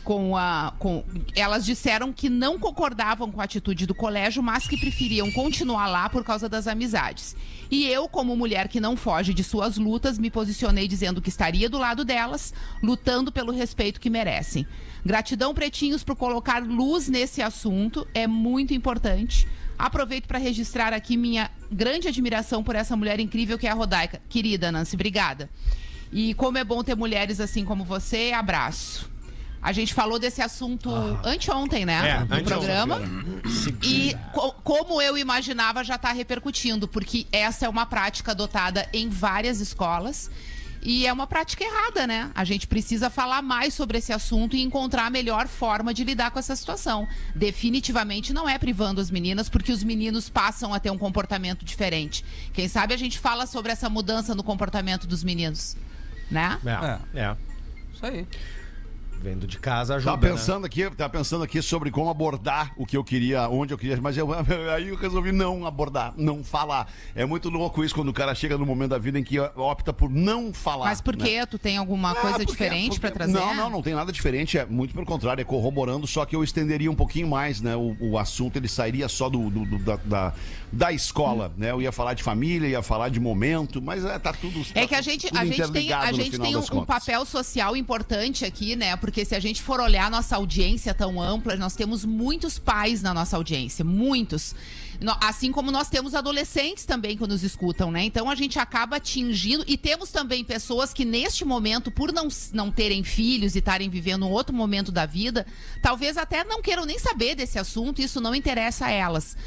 [0.05, 0.73] com a.
[0.79, 1.03] Com,
[1.35, 6.07] elas disseram que não concordavam com a atitude do colégio, mas que preferiam continuar lá
[6.07, 7.35] por causa das amizades.
[7.69, 11.67] E eu, como mulher que não foge de suas lutas, me posicionei dizendo que estaria
[11.67, 14.65] do lado delas, lutando pelo respeito que merecem.
[15.03, 19.47] Gratidão, pretinhos, por colocar luz nesse assunto, é muito importante.
[19.77, 24.21] Aproveito para registrar aqui minha grande admiração por essa mulher incrível que é a Rodaica.
[24.29, 25.49] Querida Nancy, obrigada.
[26.11, 29.14] E como é bom ter mulheres assim como você, abraço.
[29.65, 30.89] A gente falou desse assunto
[31.23, 32.07] anteontem, né?
[32.07, 32.43] É, no anteontem.
[32.45, 33.01] programa.
[33.81, 39.09] E co- como eu imaginava, já está repercutindo, porque essa é uma prática adotada em
[39.09, 40.29] várias escolas.
[40.87, 42.29] E é uma prática errada, né?
[42.35, 46.29] A gente precisa falar mais sobre esse assunto e encontrar a melhor forma de lidar
[46.29, 47.07] com essa situação.
[47.33, 52.23] Definitivamente não é privando as meninas, porque os meninos passam a ter um comportamento diferente.
[52.53, 55.75] Quem sabe a gente fala sobre essa mudança no comportamento dos meninos,
[56.29, 56.59] né?
[57.15, 57.35] É, é.
[57.91, 58.27] Isso aí.
[59.21, 62.95] Vendo de casa ajuda, Tava pensando aqui, tava pensando aqui sobre como abordar o que
[62.95, 64.27] eu queria, onde eu queria, mas eu,
[64.71, 66.91] aí eu resolvi não abordar, não falar.
[67.15, 69.91] É muito louco isso quando o cara chega no momento da vida em que opta
[69.91, 70.85] por não falar.
[70.85, 71.25] Mas por né?
[71.25, 71.45] quê?
[71.47, 73.33] Tu tem alguma Ah, coisa porque- diferente pra porque- trazer?
[73.39, 74.59] Não, não, não tem nada diferente.
[74.59, 77.75] É muito pelo contrário, é corroborando, só que eu estenderia um pouquinho mais, né?
[77.75, 80.33] O, o assunto ele sairia só do, do- do- da, da,
[80.75, 81.71] da escola, né?
[81.71, 84.59] Eu ia falar de família, ia falar de momento, mas é, tá tudo.
[84.75, 87.77] É tá que a gente, a gente tem, a gente tem um, um papel social
[87.77, 88.97] importante aqui, né?
[88.97, 93.01] Porque se a gente for olhar a nossa audiência tão ampla, nós temos muitos pais
[93.01, 94.53] na nossa audiência, muitos.
[95.21, 98.03] Assim como nós temos adolescentes também que nos escutam, né?
[98.03, 99.63] Então a gente acaba atingindo.
[99.67, 104.25] E temos também pessoas que, neste momento, por não, não terem filhos e estarem vivendo
[104.25, 105.45] um outro momento da vida,
[105.81, 109.37] talvez até não queiram nem saber desse assunto, isso não interessa a elas.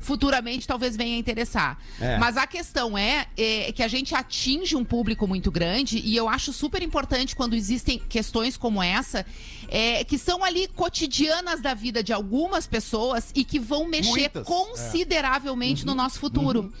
[0.00, 1.78] Futuramente talvez venha a interessar.
[2.00, 2.18] É.
[2.18, 6.28] Mas a questão é, é que a gente atinge um público muito grande e eu
[6.28, 9.26] acho super importante quando existem questões como essa,
[9.68, 14.46] é, que são ali cotidianas da vida de algumas pessoas e que vão mexer Muitas,
[14.46, 16.72] consideravelmente no nosso futuro.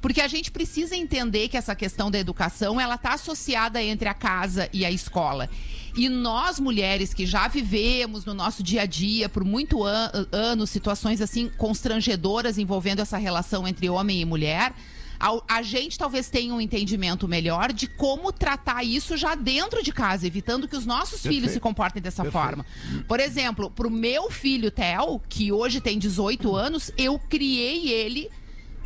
[0.00, 4.14] Porque a gente precisa entender que essa questão da educação, ela está associada entre a
[4.14, 5.48] casa e a escola.
[5.96, 10.68] E nós, mulheres que já vivemos no nosso dia a dia por muito an anos
[10.68, 14.74] situações assim constrangedoras envolvendo essa relação entre homem e mulher,
[15.18, 19.90] a, a gente talvez tenha um entendimento melhor de como tratar isso já dentro de
[19.92, 22.66] casa, evitando que os nossos filhos se comportem dessa forma.
[23.08, 28.30] Por exemplo, pro meu filho Theo, que hoje tem 18 anos, eu criei ele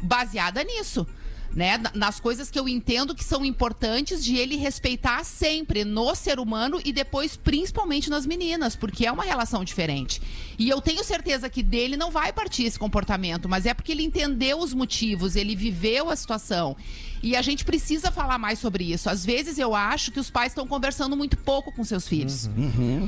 [0.02, 1.06] baseada nisso.
[1.54, 1.78] Né?
[1.78, 6.38] na- Nas coisas que eu entendo que são importantes de ele respeitar sempre no ser
[6.38, 10.20] humano e depois principalmente nas meninas, porque é uma relação diferente.
[10.58, 14.02] E eu tenho certeza que dele não vai partir esse comportamento, mas é porque ele
[14.02, 16.76] entendeu os motivos, ele viveu a situação.
[17.22, 19.08] E a gente precisa falar mais sobre isso.
[19.10, 22.48] Às vezes eu acho que os pais estão conversando muito pouco com seus filhos.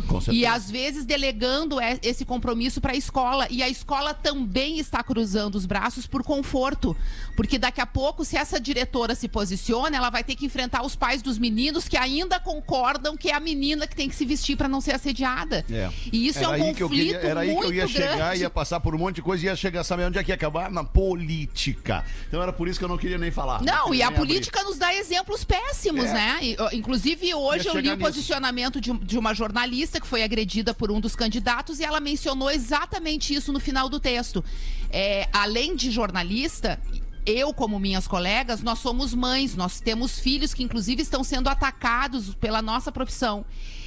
[0.08, 0.32] Com certeza.
[0.36, 3.46] E às vezes delegando é- esse compromisso para a escola.
[3.50, 6.96] E a escola também está cruzando os braços por conforto.
[7.36, 10.94] Porque daqui a pouco, se essa diretora se posiciona, ela vai ter que enfrentar os
[10.94, 14.56] pais dos meninos que ainda concordam que é a menina que tem que se vestir
[14.56, 15.64] para não ser assediada.
[15.70, 15.90] É.
[16.12, 18.40] E isso era é um conflito queria, Era aí que eu muito ia chegar, grande.
[18.40, 20.34] ia passar por um monte de coisa e ia chegar, sabe onde é que ia
[20.34, 20.70] acabar?
[20.70, 22.04] Na política.
[22.28, 23.62] Então era por isso que eu não queria nem falar.
[23.62, 24.18] Não, queria e a abrir.
[24.18, 26.12] política nos dá exemplos péssimos, É.
[26.12, 26.38] né?
[26.42, 30.74] E, inclusive, hoje Ia eu li o posicionamento de, de uma jornalista que foi agredida
[30.74, 34.44] por um dos candidatos e ela mencionou exatamente isso no final do texto.
[34.90, 36.80] É, além de jornalista.
[37.24, 42.34] Eu, como minhas colegas, nós somos mães, nós temos filhos que, inclusive, estão sendo atacados
[42.34, 43.44] pela nossa profissão.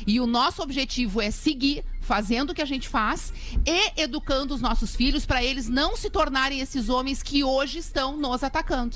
[0.08, 3.34] E o nosso objetivo é seguir fazendo o que a gente faz
[3.66, 8.16] e educando os nossos filhos para eles não se tornarem esses homens que hoje estão
[8.16, 8.96] nos atacando.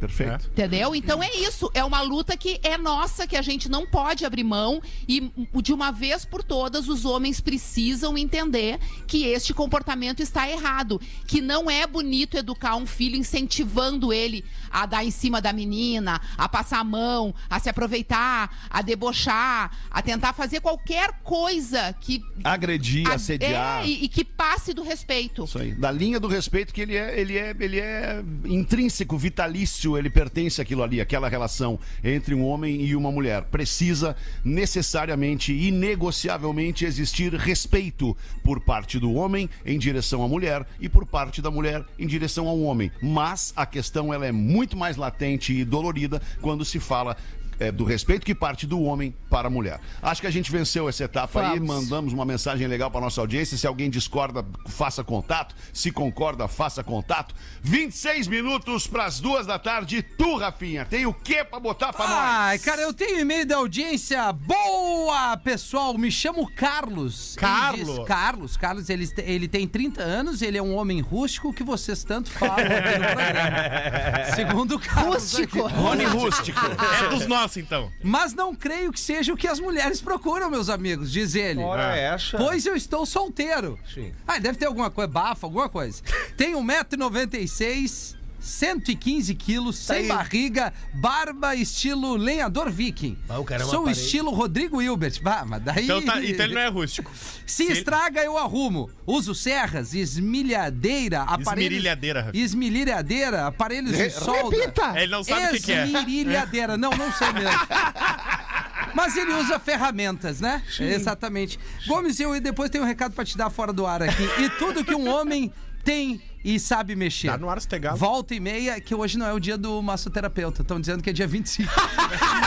[0.00, 0.48] Perfeito.
[0.48, 0.94] Entendeu?
[0.94, 1.70] Então é isso.
[1.74, 4.82] É uma luta que é nossa, que a gente não pode abrir mão.
[5.06, 5.30] E
[5.62, 11.00] de uma vez por todas, os homens precisam entender que este comportamento está errado.
[11.26, 16.20] Que não é bonito educar um filho incentivando ele a dar em cima da menina,
[16.38, 22.22] a passar a mão, a se aproveitar, a debochar, a tentar fazer qualquer coisa que.
[22.44, 23.82] Agredir, a- assediar.
[23.82, 25.44] É, e, e que passe do respeito.
[25.44, 25.72] Isso aí.
[25.72, 30.60] Da linha do respeito que ele é, ele é, ele é intrínseco, vitalício, ele pertence
[30.60, 33.42] àquilo ali, aquela relação entre um homem e uma mulher.
[33.44, 41.04] Precisa necessariamente, inegociavelmente existir respeito por parte do homem em direção à mulher e por
[41.06, 42.90] parte da mulher em direção ao homem.
[43.02, 47.16] Mas a questão ela é muito mais latente e dolorida quando se fala
[47.60, 49.78] é, do respeito que parte do homem para a mulher.
[50.02, 51.84] Acho que a gente venceu essa etapa aí, Vamos.
[51.84, 53.56] mandamos uma mensagem legal para nossa audiência.
[53.56, 55.54] Se alguém discorda, faça contato.
[55.72, 57.34] Se concorda, faça contato.
[57.62, 60.02] 26 minutos para as duas da tarde.
[60.02, 62.64] Tu, Rafinha, tem o que para botar para Ai, nós?
[62.64, 64.32] cara, eu tenho e-mail da audiência.
[64.32, 65.96] Boa, pessoal.
[65.96, 67.36] Me chamo Carlos.
[67.36, 67.96] Carlos?
[67.98, 68.56] diz- Carlos.
[68.56, 72.54] Carlos, ele, ele tem 30 anos, ele é um homem rústico que vocês tanto falam
[72.56, 74.24] aqui no programa.
[74.34, 75.10] Segundo o Carlos.
[75.34, 75.66] Rústico.
[75.68, 76.58] Rony Rústico.
[77.04, 77.90] É dos nossos, então.
[78.02, 81.60] Mas não creio que seja o que as mulheres procuram, meus amigos, diz ele.
[81.60, 82.36] Ora essa.
[82.36, 83.78] Pois eu estou solteiro.
[83.92, 84.12] Sim.
[84.26, 86.02] Ah, deve ter alguma coisa, bafa, alguma coisa.
[86.36, 90.08] Tenho 1,96m, 115 quilos, sem aí.
[90.08, 93.16] barriga, barba estilo lenhador viking.
[93.28, 94.00] Ah, o cara é Sou parede.
[94.00, 95.20] estilo Rodrigo Hilbert.
[95.22, 95.84] Bah, mas daí...
[95.84, 97.10] Então, tá, então ele não é rústico.
[97.46, 98.90] Se estraga, eu arrumo.
[99.06, 101.70] Uso serras, esmilhadeira, aparelhos...
[101.72, 102.36] Esmerilhadeira, Rafa.
[102.36, 104.56] Esmerilhadeira, aparelhos de solda.
[104.96, 105.84] Ele não sabe o que é.
[105.84, 106.76] Esmerilhadeira.
[106.76, 107.50] Não, não sei mesmo.
[108.94, 110.62] Mas ele usa ferramentas, né?
[110.78, 111.58] Exatamente.
[111.86, 114.22] Gomes, eu depois tenho um recado pra te dar fora do ar aqui.
[114.38, 115.52] E tudo que um homem
[115.84, 117.28] tem e sabe mexer.
[117.30, 117.96] Tá no ar, Stegalo.
[117.96, 120.62] Volta e meia, que hoje não é o dia do massoterapeuta.
[120.62, 121.70] Estão dizendo que é dia 25.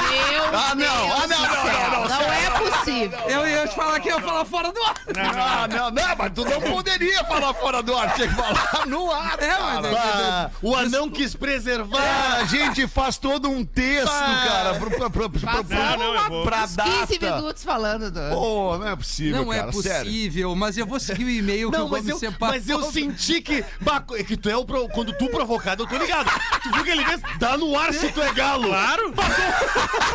[0.09, 0.89] Meu Ah, não, Deus
[1.23, 3.19] ah, não, não, céu, não, não, não é possível.
[3.27, 4.95] eu ia te falar que eu ia falar fora do ar.
[5.15, 9.11] Não, não, não, mas tu não poderia falar fora do ar, tinha que falar no
[9.11, 9.37] ar.
[9.39, 10.43] É, mas cara.
[10.45, 11.99] Ah, o anão quis preservar.
[11.99, 16.29] Ah, a gente faz todo um texto, cara, pro, pro, pro, pro, Não, não, eu
[16.29, 17.35] vou- pra uns 15 data.
[17.37, 18.19] minutos falando do...
[18.29, 20.05] Pô, não é possível, Não cara, é sério.
[20.05, 22.55] possível, mas eu vou seguir o e-mail que Não, o mas Gomes eu, separou.
[22.55, 23.63] mas eu senti que.
[23.83, 24.65] Bah, é que tu é o.
[24.65, 26.29] pro- Quando tu provocado, eu tô ligado.
[26.63, 27.21] Tu viu que ele fez?
[27.37, 28.67] Dá no ar se tu é galo.
[28.69, 29.13] Claro!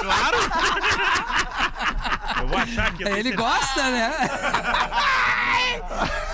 [0.00, 0.38] claro!
[2.40, 3.04] Eu vou achar que.
[3.04, 4.10] tenho Ele gosta, né?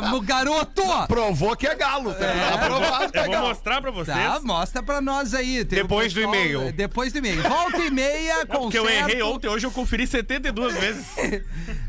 [0.00, 0.82] Vamos, garoto!
[1.06, 2.52] Provou que é galo, tá É.
[2.54, 3.48] aprovado que é Eu vou galo.
[3.48, 4.16] mostrar pra vocês.
[4.16, 5.64] Tá, mostra pra nós aí.
[5.64, 6.72] Tem Depois do e-mail.
[6.72, 7.42] Depois do e-mail.
[7.42, 11.06] Volta e meia, com Porque eu errei ontem, hoje eu conferi 72 vezes.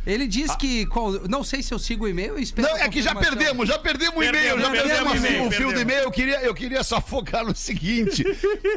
[0.06, 0.86] Ele diz que.
[0.88, 2.36] com- Não sei se eu sigo o e-mail.
[2.58, 5.74] Não, é que já perdemos, já perdemos o e-mail, já perdemos, perdemos o e-mail, fio
[5.74, 6.00] do e-mail.
[6.04, 8.24] Eu queria, eu queria só focar no seguinte: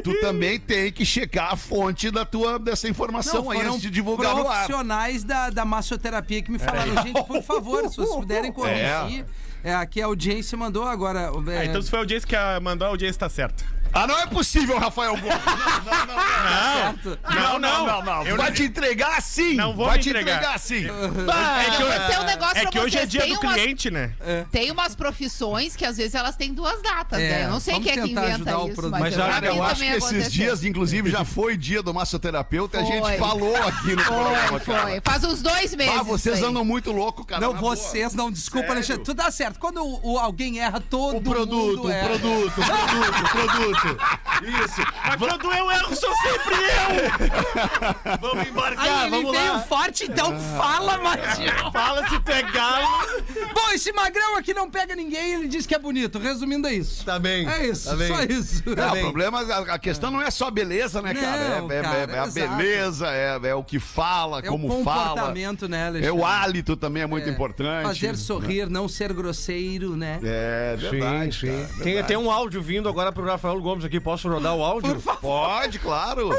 [0.03, 3.89] tu também tem que checar a fonte da tua, dessa informação Não, aí antes de
[3.89, 4.65] divulgar no ar.
[4.65, 8.83] profissionais da, da massoterapia que me falaram, gente, por favor, se vocês puderem corrigir.
[8.83, 9.02] É,
[9.75, 11.31] aqui a audiência mandou agora.
[11.47, 13.63] é, Ah, então se foi a audiência que mandou, a audiência tá certa.
[13.93, 15.33] Ah, não é possível, Rafael Gomes.
[16.47, 17.19] certo.
[17.29, 18.25] Não, não, não, não.
[18.25, 19.53] Eu Vai não- te entregar assim.
[19.55, 20.37] Não vou Vai te entregar.
[20.37, 20.87] entregar assim.
[21.31, 23.91] Ah, eu vou dizer um negócio É que hoje é dia tem do umas, cliente,
[23.91, 24.11] né?
[24.51, 27.45] Tem umas profissões que às vezes elas têm duas datas, É, né?
[27.45, 28.89] Eu não sei vamos quem é que inventa isso, produto.
[28.89, 31.93] mas, Mas, eu já cara, eu acho que esses dias, inclusive, já foi dia do
[31.93, 32.79] massoterapeuta.
[32.79, 33.17] A gente Foi.
[33.17, 35.01] falou aqui no programa, Foi, foi.
[35.03, 35.93] Faz uns dois meses.
[35.99, 36.49] Ah, vocês isso aí.
[36.51, 37.41] andam muito louco, cara.
[37.41, 38.71] Não, vocês não, desculpa?
[38.71, 39.03] Alexandre.
[39.03, 39.59] Tu dá certo.
[39.59, 39.79] Quando
[40.19, 42.07] alguém erra, todo O produto, mundo o erra.
[42.09, 43.82] produto, o produto, o produto.
[43.87, 44.81] Isso.
[45.05, 48.17] Mas quando eu erro, sou sempre eu!
[48.19, 49.59] Vamos embarcar, Aí ele vamos veio lá.
[49.59, 51.51] forte, então fala, Martinho.
[51.71, 52.87] Fala se tu é galo.
[53.53, 56.19] Bom, esse magrão aqui não pega ninguém, ele diz que é bonito.
[56.19, 57.03] Resumindo, é isso.
[57.05, 57.47] Tá bem.
[57.47, 58.07] É isso, tá bem.
[58.07, 58.63] só isso.
[58.77, 61.61] É, o problema, a, a questão não é só beleza, né, cara?
[61.61, 64.81] Não, é, é- cara, é- é a beleza, é, é o que fala, É como
[64.81, 65.09] o fala.
[65.09, 66.11] comportamento, né, É Alexandre?
[66.21, 67.83] o hálito também é muito É, importante.
[67.87, 70.19] Fazer sorrir, não ser grosseiro, né?
[70.23, 71.33] É verdade.
[71.39, 71.47] sim, sim.
[71.47, 72.07] cara, Tem, verdade.
[72.07, 73.99] tem um áudio vindo agora pro Rafael Gomes aqui.
[73.99, 75.01] Posso rodar o áudio?
[75.21, 76.29] Pode, claro.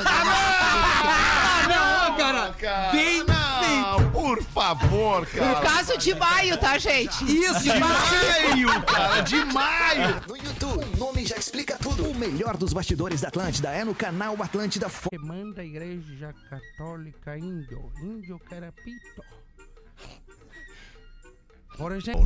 [1.10, 2.52] Ah, não, cara.
[2.52, 5.60] Cara, Bem não, por favor, No cara.
[5.60, 7.24] caso de maio, tá, gente?
[7.24, 10.20] Isso, De maio, cara, de maio.
[10.28, 12.10] No YouTube, o nome já explica tudo.
[12.10, 17.38] O melhor dos bastidores da Atlântida é no canal Atlântida Fo- Manda a Igreja Católica
[17.38, 19.22] Índio, Índio Carapito.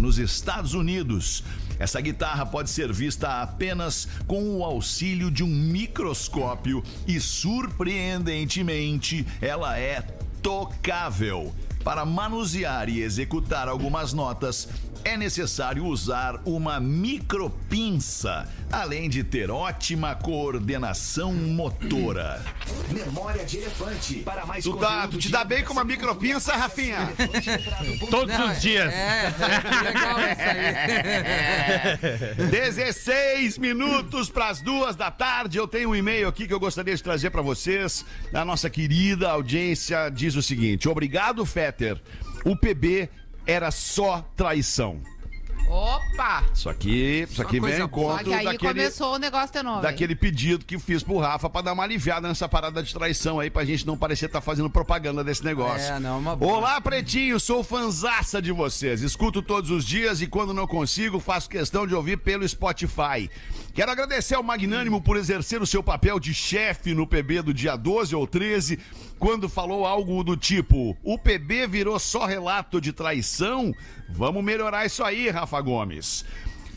[0.01, 1.45] Nos Estados Unidos,
[1.79, 9.79] essa guitarra pode ser vista apenas com o auxílio de um microscópio e, surpreendentemente, ela
[9.79, 10.01] é
[10.43, 11.55] tocável.
[11.85, 14.68] Para manusear e executar algumas notas,
[15.05, 22.40] é necessário usar uma micropinça, além de ter ótima coordenação motora.
[22.90, 24.14] Memória de Elefante.
[24.16, 27.12] Para mais Tu, conteúdo tu te dá bem com uma micropinça, Rafinha?
[28.11, 28.92] Todos Não, os dias.
[28.92, 30.40] É, é, legal isso
[32.38, 32.47] aí.
[32.51, 35.59] 16 minutos para as duas da tarde.
[35.59, 38.05] Eu tenho um e-mail aqui que eu gostaria de trazer para vocês.
[38.33, 42.00] A nossa querida audiência diz o seguinte: Obrigado, Fetter.
[42.44, 43.08] O PB
[43.46, 45.00] era só traição.
[45.68, 46.44] Opa!
[46.52, 48.18] Isso aqui, isso aqui vem em boa.
[48.18, 49.80] Conta que aí daquele, começou o negócio de novo.
[49.80, 53.48] daquele pedido que fiz pro Rafa para dar uma aliviada nessa parada de traição aí,
[53.48, 55.90] pra gente não parecer estar fazendo propaganda desse negócio.
[55.90, 56.58] É, não, uma boa.
[56.58, 59.00] Olá, pretinho, sou fanzaça de vocês.
[59.00, 63.30] Escuto todos os dias e quando não consigo, faço questão de ouvir pelo Spotify.
[63.74, 67.74] Quero agradecer ao Magnânimo por exercer o seu papel de chefe no PB do dia
[67.74, 68.78] 12 ou 13,
[69.18, 73.74] quando falou algo do tipo: o PB virou só relato de traição?
[74.11, 76.22] Vamos melhorar isso aí, Rafa Gomes.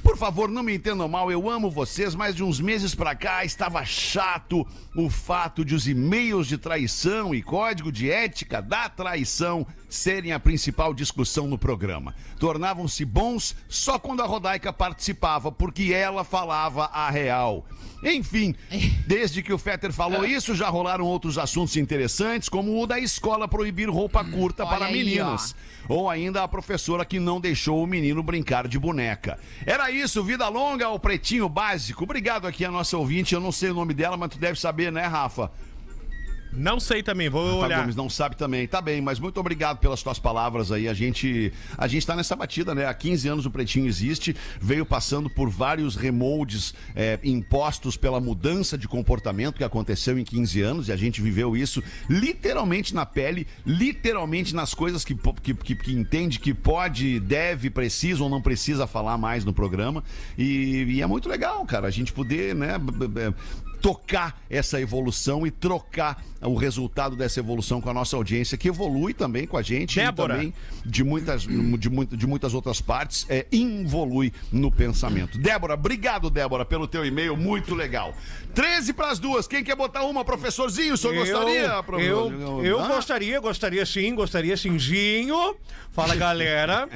[0.01, 3.43] Por favor, não me entendam mal, eu amo vocês, mas de uns meses pra cá
[3.43, 9.67] estava chato o fato de os e-mails de traição e código de ética da traição
[9.89, 12.15] serem a principal discussão no programa.
[12.39, 17.65] Tornavam-se bons só quando a Rodaica participava, porque ela falava a real.
[18.03, 18.55] Enfim,
[19.07, 23.47] desde que o Fetter falou isso, já rolaram outros assuntos interessantes, como o da escola
[23.47, 25.55] proibir roupa curta olha para aí, meninas.
[25.87, 29.39] Ou ainda a professora que não deixou o menino brincar de boneca.
[29.65, 32.03] Era isso, vida longa ao pretinho básico.
[32.03, 34.91] Obrigado aqui a nossa ouvinte, eu não sei o nome dela, mas tu deve saber,
[34.91, 35.51] né, Rafa?
[36.55, 37.79] Não sei também, vou Rafa olhar.
[37.81, 38.67] Gomes não sabe também.
[38.67, 40.87] Tá bem, mas muito obrigado pelas tuas palavras aí.
[40.87, 42.85] A gente a gente tá nessa batida, né?
[42.85, 48.77] Há 15 anos o Pretinho existe, veio passando por vários remoldes é, impostos pela mudança
[48.77, 53.47] de comportamento que aconteceu em 15 anos e a gente viveu isso literalmente na pele,
[53.65, 58.87] literalmente nas coisas que, que, que, que entende que pode, deve, precisa ou não precisa
[58.87, 60.03] falar mais no programa.
[60.37, 62.79] E, e é muito legal, cara, a gente poder, né?
[63.85, 69.13] Tocar essa evolução e trocar o resultado dessa evolução com a nossa audiência, que evolui
[69.13, 70.33] também com a gente Débora.
[70.33, 75.37] e também de muitas, de, muito- de muitas outras partes, é, involui no pensamento.
[75.37, 78.15] Débora, obrigado, Débora, pelo teu e-mail, muito legal.
[78.55, 80.95] 13 para as duas, quem quer botar uma, professorzinho?
[80.95, 81.83] O senhor gostaria?
[81.83, 82.87] prof- Eu, eu Hã?
[82.87, 85.55] gostaria, gostaria sim, gostaria simzinho.
[85.91, 86.89] Fala, galera.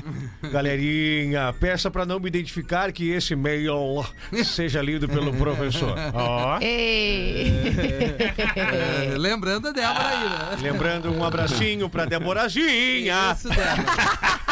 [0.51, 4.03] Galerinha, peça pra não me identificar que esse e-mail
[4.43, 5.95] seja lido pelo professor.
[6.13, 6.59] Ó.
[6.59, 6.78] Ei!
[8.55, 10.57] É, lembrando a Débora aí, né?
[10.71, 13.33] Lembrando um abracinho pra Deborazinha.
[13.33, 13.85] Isso, Débora.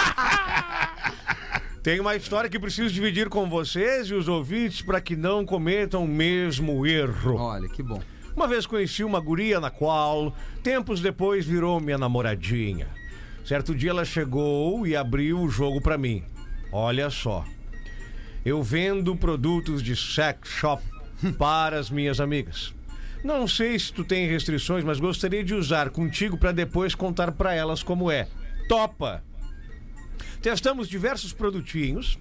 [1.81, 6.03] Tem uma história que preciso dividir com vocês e os ouvintes para que não cometam
[6.03, 7.37] o mesmo erro.
[7.37, 8.01] Olha, que bom.
[8.35, 12.87] Uma vez conheci uma guria na qual, tempos depois, virou minha namoradinha.
[13.45, 16.23] Certo dia ela chegou e abriu o jogo pra mim.
[16.71, 17.45] Olha só.
[18.45, 20.83] Eu vendo produtos de sex shop
[21.37, 22.73] para as minhas amigas.
[23.23, 27.53] Não sei se tu tem restrições, mas gostaria de usar contigo para depois contar para
[27.53, 28.27] elas como é.
[28.67, 29.23] Topa!
[30.41, 32.17] Testamos diversos produtinhos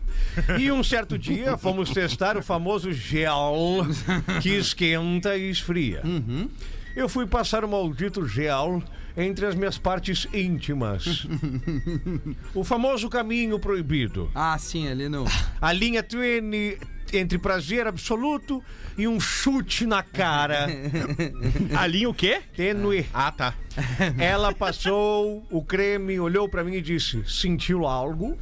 [0.58, 3.86] e um certo dia fomos testar o famoso gel
[4.42, 6.02] que esquenta e esfria.
[6.96, 8.82] Eu fui passar o maldito gel
[9.16, 11.26] entre as minhas partes íntimas.
[12.54, 14.30] O famoso caminho proibido.
[14.34, 15.24] Ah, sim, ali no.
[15.60, 16.78] A linha tênue
[17.12, 18.62] entre prazer absoluto
[18.96, 20.66] e um chute na cara.
[21.76, 22.40] A linha o quê?
[22.56, 23.06] Tênue.
[23.12, 23.54] Ah, tá.
[24.18, 28.38] Ela passou o creme, olhou pra mim e disse: Sentiu algo?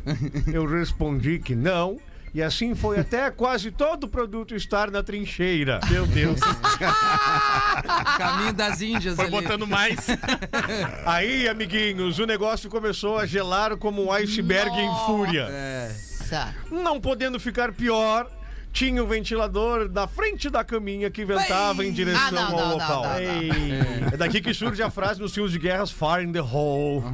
[0.52, 1.98] Eu respondi que não.
[2.34, 5.78] E assim foi até quase todo o produto estar na trincheira.
[5.88, 6.40] Meu Deus.
[8.18, 9.30] Caminho das Índias Foi ali.
[9.30, 10.06] botando mais.
[11.06, 15.46] Aí, amiguinhos, o negócio começou a gelar como um iceberg em fúria.
[15.48, 16.52] Nossa.
[16.72, 18.28] Não podendo ficar pior,
[18.74, 22.58] tinha o ventilador na frente da caminha que ventava em direção Ah, não, ao não,
[22.58, 23.02] não, local.
[23.04, 23.18] não, não.
[23.18, 23.50] Ei.
[24.12, 27.04] É daqui que surge a frase nos filmes de guerras Fire in the Hole.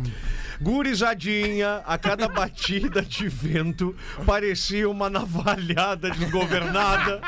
[0.62, 3.96] Gurizadinha, a cada batida de vento,
[4.26, 7.18] parecia uma navalhada desgovernada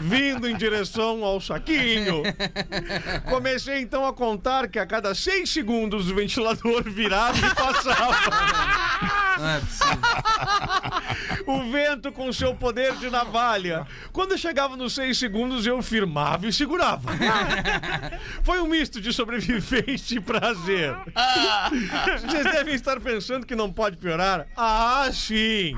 [0.00, 2.22] vindo em direção ao saquinho.
[3.28, 8.16] Comecei então a contar que a cada seis segundos o ventilador virava e passava.
[9.38, 9.98] Não é possível.
[11.46, 13.86] O vento com seu poder de navalha.
[14.12, 17.10] Quando chegava nos seis segundos, eu firmava e segurava.
[18.42, 20.94] Foi um misto de sobrevivência e prazer.
[22.20, 24.46] Vocês devem estar pensando que não pode piorar?
[24.56, 25.76] Ah, sim!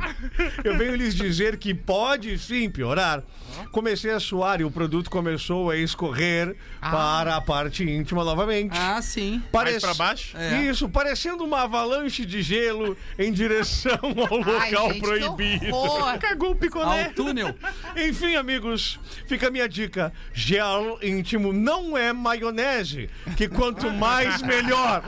[0.62, 3.22] Eu venho lhes dizer que pode sim piorar.
[3.70, 8.76] Comecei a suar e o produto começou a escorrer para a parte íntima novamente.
[8.76, 9.42] Ah, sim.
[9.52, 10.36] Mais pra baixo?
[10.36, 10.62] É.
[10.62, 15.33] Isso, parecendo uma avalanche de gelo em direção ao Ai, local gente, que
[15.72, 16.18] horror.
[16.18, 17.04] Cagou o picolé.
[17.06, 17.54] Ao túnel.
[17.96, 20.12] Enfim, amigos, fica a minha dica.
[20.32, 25.02] Gel íntimo não é maionese, que quanto mais melhor.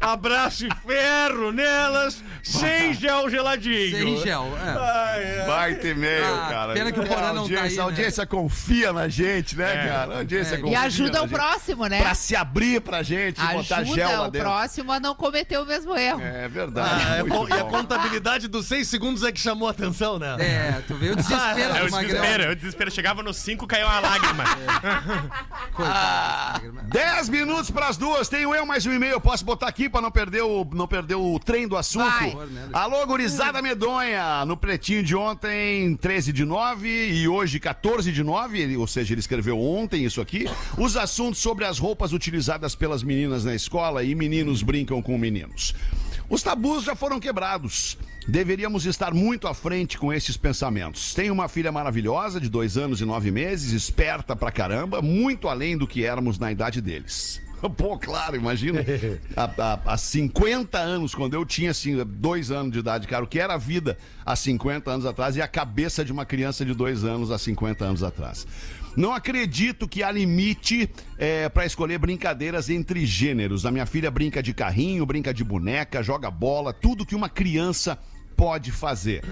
[0.00, 3.96] Abraço e ferro nelas, sem gel geladinho.
[3.96, 4.46] Sem gel.
[4.58, 4.68] É.
[4.68, 5.46] Ai, ai.
[5.46, 6.72] Vai ter e-mail, Ah, cara.
[6.74, 7.80] pena que o É, Porã a não tá audiência, aí, né?
[7.80, 10.14] A audiência confia na gente, né, cara?
[10.14, 10.58] A audiência É.
[10.58, 12.00] confia E ajuda o próximo, né?
[12.00, 14.48] Pra se abrir pra gente, botar gel lá Ajuda o dentro.
[14.48, 16.20] próximo a não cometer o mesmo erro.
[16.22, 17.04] É verdade.
[17.06, 17.70] Ah, é muito bom- e a bom.
[17.70, 20.36] contabilidade dos seis segundos é que chamou a atenção, né?
[20.38, 22.00] É, tu veio o desespero É o do Magrão.
[22.10, 22.90] desespero, é o desespero.
[22.90, 24.44] Chegava no 5, caiu uma lágrima.
[25.72, 26.88] Coitado Magrão.
[26.90, 30.42] 10 minutos pras duas, tenho eu mais um e-mail, posso botar aqui pra não perder
[30.42, 32.04] o, não perder o trem do assunto.
[32.10, 32.36] Vai.
[32.72, 38.58] Alô, gurizada medonha, no pretinho de ontem, 13 de 9 e hoje 14 de 9,
[38.60, 40.46] ele- ou seja, ele escreveu ontem isso aqui,
[40.78, 45.74] os assuntos sobre as roupas utilizadas pelas meninas na escola e meninos brincam com meninos.
[46.34, 47.96] Os tabus já foram quebrados.
[48.26, 51.14] Deveríamos estar muito à frente com esses pensamentos.
[51.14, 55.78] Tenho uma filha maravilhosa, de dois anos e nove meses, esperta pra caramba, muito além
[55.78, 57.40] do que éramos na idade deles.
[57.78, 58.84] Pô, claro, imagina.
[59.36, 63.28] Há, há- há 50 anos, quando eu tinha assim, dois anos de idade, cara, o
[63.28, 66.74] que era a vida há 50 anos atrás e a cabeça de uma criança de
[66.74, 68.44] dois anos há 50 anos atrás.
[68.96, 70.88] Não acredito que há limite
[71.18, 73.66] é, para escolher brincadeiras entre gêneros.
[73.66, 77.98] A minha filha brinca de carrinho, brinca de boneca, joga bola, tudo que uma criança
[78.36, 79.24] pode fazer.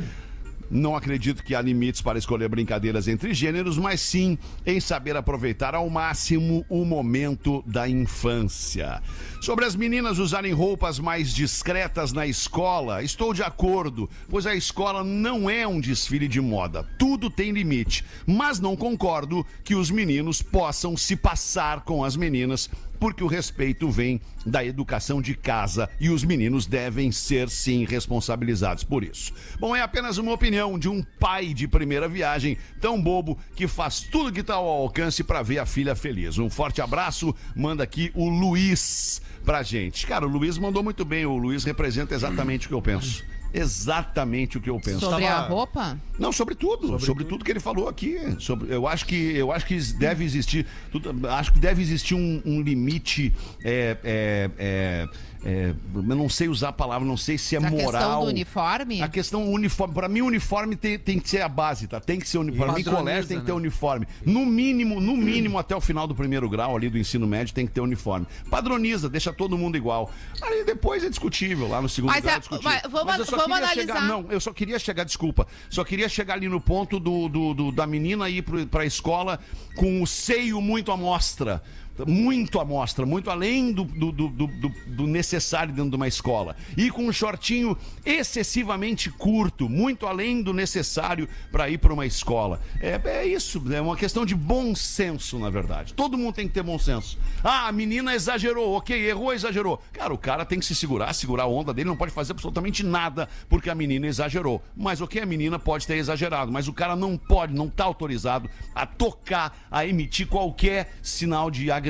[0.71, 5.75] Não acredito que há limites para escolher brincadeiras entre gêneros, mas sim em saber aproveitar
[5.75, 9.03] ao máximo o momento da infância.
[9.41, 15.05] Sobre as meninas usarem roupas mais discretas na escola, estou de acordo, pois a escola
[15.05, 16.87] não é um desfile de moda.
[16.99, 18.05] Tudo tem limite.
[18.27, 22.71] Mas não concordo que os meninos possam se passar com as meninas
[23.03, 28.85] porque o respeito vem da educação de casa e os meninos devem ser sim responsabilizados
[28.85, 29.33] por isso.
[29.59, 33.99] Bom, é apenas uma opinião de um pai de primeira viagem tão bobo que faz
[34.03, 36.39] tudo que está ao alcance para ver a filha feliz.
[36.39, 40.07] Um forte abraço, manda aqui o Luiz pra gente.
[40.07, 43.25] Cara, o Luiz mandou muito bem, o Luiz representa exatamente o que eu penso.
[43.55, 45.01] Exatamente o que eu penso.
[45.01, 45.99] Sobre Tava- a roupa?
[46.19, 48.17] Não, sobre tudo, sobre, tudo que ele falou aqui.
[48.39, 52.43] Sobre, eu acho que eu acho que deve existir, tudo- acho que deve existir um,
[52.45, 53.33] um limite.
[53.65, 55.09] É, é, é,
[55.45, 58.21] é, eu não sei usar a palavra, não sei se é A questão moral.
[58.23, 59.03] do uniforme?
[59.03, 62.01] A questão uniforme, para mim uniforme tem, tem que ser a base, tá?
[62.01, 62.73] Tem que ser uniforme.
[62.73, 63.57] Para mim colégio tem que ter né?
[63.57, 64.07] uniforme.
[64.25, 67.67] No mínimo, no mínimo até o final do primeiro grau ali do ensino médio tem
[67.67, 68.27] que ter uniforme.
[68.51, 70.11] Padroniza, deixa todo mundo igual.
[70.41, 72.71] Aí depois é discutível, lá no segundo Mas grau é- é discutível.
[72.71, 74.23] mas vamos- eu só vamos queria chegar- analisar.
[74.23, 77.73] não, eu só queria chegar, desculpa, só queria chegar ali no ponto do, do- do-
[77.73, 79.41] da menina ir pro, pra escola
[79.77, 81.63] com o seio muito à mostra.
[82.07, 86.57] Muito amostra, muito além do, do, do, do- necessário dentro de uma escola.
[86.77, 92.61] E com um shortinho excessivamente curto, muito além do necessário para ir para uma escola.
[92.81, 95.93] É, é isso, é uma questão de bom senso, na verdade.
[95.95, 97.19] Todo mundo tem que ter bom senso.
[97.45, 99.83] Ah, a menina exagerou, ok, errou, exagerou.
[99.93, 102.83] Cara, o cara tem que se segurar, segurar a onda dele, não pode fazer absolutamente
[102.83, 104.63] nada porque a menina exagerou.
[104.77, 108.49] Mas ok, a menina pode ter exagerado, mas o cara não pode, não está autorizado
[108.75, 111.82] a tocar, a emitir qualquer sinal de agressão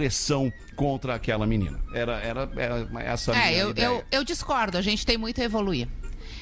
[0.77, 1.81] contra aquela menina.
[1.95, 4.79] Era, era, era essa a minha É, eu, eu, eu discordo.
[4.79, 5.89] A gente tem muito a evoluir.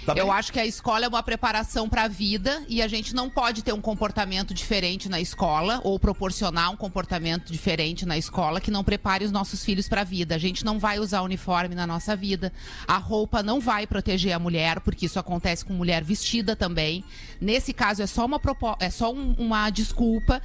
[0.07, 3.15] Tá eu acho que a escola é uma preparação para a vida e a gente
[3.15, 8.61] não pode ter um comportamento diferente na escola ou proporcionar um comportamento diferente na escola
[8.63, 10.35] que não prepare os nossos filhos para a vida.
[10.35, 12.51] A gente não vai usar uniforme na nossa vida.
[12.89, 17.05] A roupa não vai proteger a mulher, porque isso acontece com mulher vestida também.
[17.39, 18.41] Nesse caso é só uma
[18.81, 20.41] é só um- uma desculpa.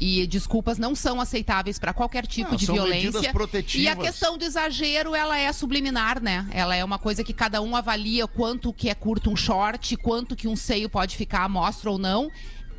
[0.00, 3.32] E desculpas não são aceitáveis para qualquer tipo Não, de violência.
[3.74, 6.48] E a questão do exagero, ela é subliminar, né?
[6.50, 10.34] Ela é uma coisa que cada um avalia quanto que é curto um short, quanto
[10.34, 12.30] que um seio pode ficar à mostra ou não.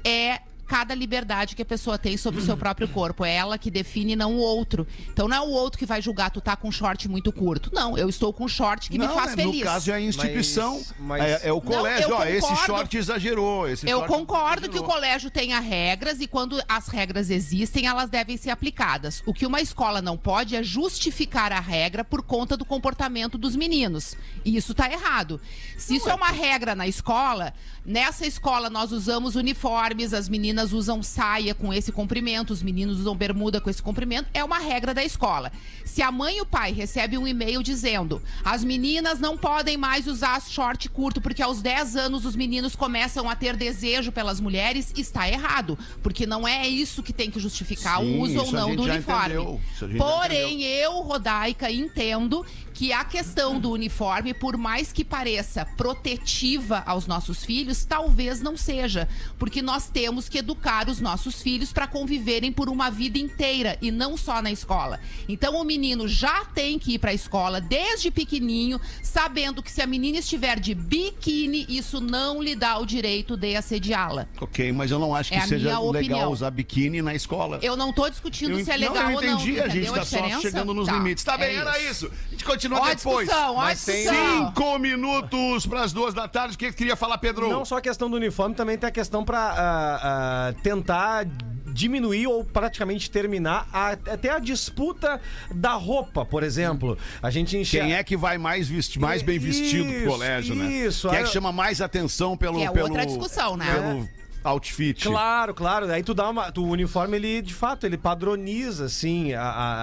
[0.04, 0.42] É
[0.72, 3.26] cada liberdade que a pessoa tem sobre o seu próprio corpo.
[3.26, 4.88] É ela que define, não o outro.
[5.12, 7.70] Então não é o outro que vai julgar tu tá com um short muito curto.
[7.74, 9.60] Não, eu estou com um short que me Não, faz né, feliz.
[9.60, 12.10] No caso é a instituição, Mas- mas- é, é o colégio.
[12.12, 13.68] eu ó, esse short exagerou.
[13.68, 14.94] Esse Eu short concordo que o exagerou.
[14.94, 19.22] colégio tenha regras e quando as regras existem, elas devem ser aplicadas.
[19.26, 23.58] O que uma escola não pode é justificar a regra por conta do comportamento dos
[23.58, 24.16] meninos.
[24.46, 25.42] E isso tá errado.
[25.78, 27.54] Se isso é uma regra na escola,
[27.86, 33.16] nessa escola nós usamos uniformes, as meninas usam saia com esse comprimento, os meninos usam
[33.16, 35.52] bermuda com esse comprimento, é uma regra da escola.
[35.84, 40.08] Se a mãe e o pai recebem um e-mail dizendo: "As meninas não podem mais
[40.08, 44.94] usar short curto porque aos 10 anos os meninos começam a ter desejo pelas mulheres",
[44.96, 48.76] está errado, porque não é isso que tem que justificar Sim, o uso ou não
[48.76, 49.60] do uniforme.
[49.98, 57.06] Porém, eu, Rodaica, entendo que a questão do uniforme, por mais que pareça protetiva aos
[57.08, 59.08] nossos filhos, talvez não seja,
[59.38, 63.92] porque nós temos que educar os nossos filhos para conviverem por uma vida inteira e
[63.92, 65.00] não só na escola.
[65.28, 69.82] Então o menino já tem que ir para a escola desde pequenininho, sabendo que se
[69.82, 74.28] a menina estiver de biquíni, isso não lhe dá o direito de assediá-la.
[74.40, 76.32] Ok, mas eu não acho que É seja legal opinião.
[76.32, 77.60] usar biquíni na escola.
[77.62, 79.34] Eu não tô discutindo Eu- se é não, legal eu ou não.
[79.36, 81.24] entendi, a gente entendeu tá só chegando nos Tá, limites.
[81.24, 82.12] Tá bem, é era isso.
[82.28, 83.28] A gente continua Ó a depois.
[83.28, 84.08] discussão, Mas tem-.
[84.08, 86.56] Cinco minutos para as duas da tarde.
[86.56, 87.50] O que que queria falar, Pedro?
[87.50, 91.26] Não só a questão do uniforme, também tem a questão pra ah, tentar
[91.74, 95.22] diminuir ou praticamente terminar a- até a disputa
[95.56, 96.98] da roupa, por exemplo.
[97.22, 97.88] A gente enxerga...
[97.88, 100.66] Quem é que vai mais, vesti mais bem vestido pro Isso, colégio, né?
[100.72, 101.08] isso.
[101.08, 102.58] Quem é Aí que eu- chama mais atenção pelo.
[102.60, 103.74] Que é pelo, outra discussão, né?
[103.74, 104.10] Pelo
[104.44, 105.04] outfit.
[105.08, 105.92] Claro, claro.
[105.92, 106.52] Aí tu dá uma.
[106.52, 109.34] Tu, o uniforme, ele, de fato, ele padroniza, assim.
[109.34, 109.42] A,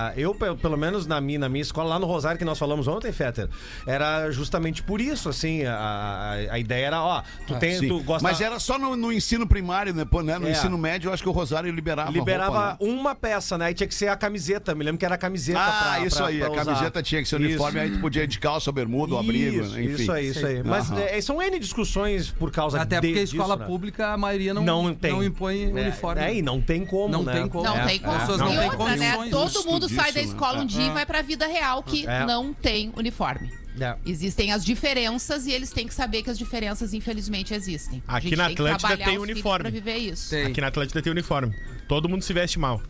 [0.08, 2.58] a- eu, pe- pelo menos na minha, na minha escola, lá no Rosário, que nós
[2.58, 3.48] falamos ontem, Fetter,
[3.86, 5.64] era justamente por isso, assim.
[5.64, 7.76] A, a, a ideia era, ó, tu tem.
[7.76, 7.88] Ah, Sim.
[7.88, 8.22] Tu gosta.
[8.26, 10.38] Mas era só no, no ensino primário, depois, né?
[10.38, 10.52] No É.
[10.52, 12.10] ensino médio, eu acho que o Rosário liberava.
[12.10, 12.90] Liberava roupa, né?
[12.92, 13.70] uma peça, né?
[13.70, 14.74] E tinha que ser a camiseta.
[14.74, 16.38] Me lembro que era a camiseta Ah, pra- isso pra- aí.
[16.38, 16.64] pra a usar.
[16.64, 19.82] camiseta tinha que ser uniforme, aí tu podia ir de calça, bermuda, abrigo, Isso, né?
[19.84, 20.02] enfim.
[20.02, 20.62] Isso aí, isso aí.
[20.62, 21.00] Mas Aham.
[21.00, 23.66] é, são N discussões por causa Até de- porque a disso, escola né?
[23.66, 25.24] pública, a maioria não, não tem.
[25.24, 26.22] impõe É, uniforme.
[26.22, 27.32] É, e não tem como, Não né?
[27.32, 27.64] tem como.
[27.64, 28.16] Não É, tem como.
[28.16, 28.36] é.
[28.36, 29.28] Não outra, né?
[29.30, 30.26] Todo disso, mundo sai da né?
[30.26, 32.24] escola um dia e vai pra vida real que É.
[32.26, 33.50] não tem uniforme.
[33.80, 33.94] É.
[34.04, 38.02] Existem as diferenças e eles têm que saber que as diferenças, infelizmente, existem.
[38.08, 39.62] Aqui na tem Atlântida tem uniforme.
[39.62, 40.30] Pra viver isso.
[40.30, 40.46] Tem.
[40.46, 41.54] Aqui na Atlântida tem uniforme.
[41.88, 42.80] Todo mundo se veste mal.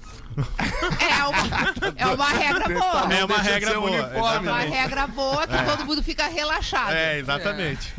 [1.01, 3.15] É uma, é uma regra boa.
[3.15, 3.91] É uma regra boa.
[3.91, 6.93] uniforme, É uma regra boa que todo mundo fica relaxado.
[6.93, 7.93] É, exatamente.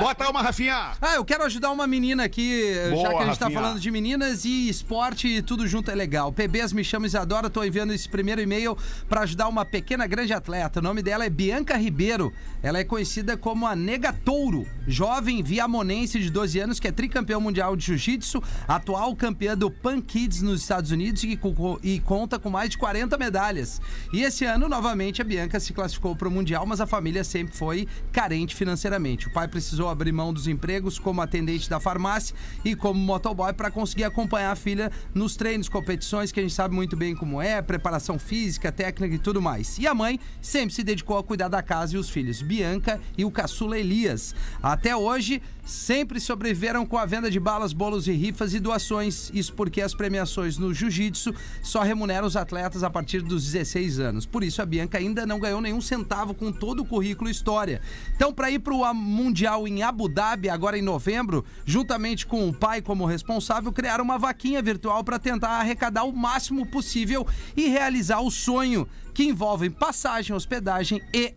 [0.00, 0.92] Bota uma, Rafinha!
[1.00, 3.60] Ah, eu quero ajudar uma menina aqui, Boa, já que a gente tá Rafinha.
[3.62, 6.32] falando de meninas e esporte e tudo junto é legal.
[6.32, 8.76] PBs me chama Isadora, tô enviando esse primeiro e-mail
[9.08, 10.80] pra ajudar uma pequena grande atleta.
[10.80, 12.32] O nome dela é Bianca Ribeiro.
[12.62, 17.40] Ela é conhecida como a Nega Touro, jovem viamonense de 12 anos que é tricampeão
[17.40, 21.38] mundial de jiu-jitsu, atual campeã do Pan Kids nos Estados Unidos e,
[21.82, 23.80] e conta com mais de 40 medalhas.
[24.12, 27.56] E esse ano, novamente, a Bianca se classificou para o Mundial, mas a família sempre
[27.56, 29.28] foi carente financeiramente.
[29.28, 33.70] O pai precisou abrir mão dos empregos como atendente da farmácia e como motoboy para
[33.70, 37.60] conseguir acompanhar a filha nos treinos, competições que a gente sabe muito bem como é,
[37.62, 39.78] preparação física, técnica e tudo mais.
[39.78, 43.24] E a mãe sempre se dedicou a cuidar da casa e os filhos, Bianca e
[43.24, 44.34] o caçula Elias.
[44.62, 49.30] Até hoje, sempre sobreviveram com a venda de balas, bolos e rifas e doações.
[49.34, 54.00] Isso porque as premiações premiações no jiu-jitsu só remunera os atletas a partir dos 16
[54.00, 54.26] anos.
[54.26, 57.80] Por isso, a Bianca ainda não ganhou nenhum centavo com todo o currículo história.
[58.16, 62.54] Então, para ir para o Mundial em Abu Dhabi, agora em novembro, juntamente com o
[62.54, 68.20] pai como responsável, criaram uma vaquinha virtual para tentar arrecadar o máximo possível e realizar
[68.20, 71.34] o sonho que envolvem passagem, hospedagem e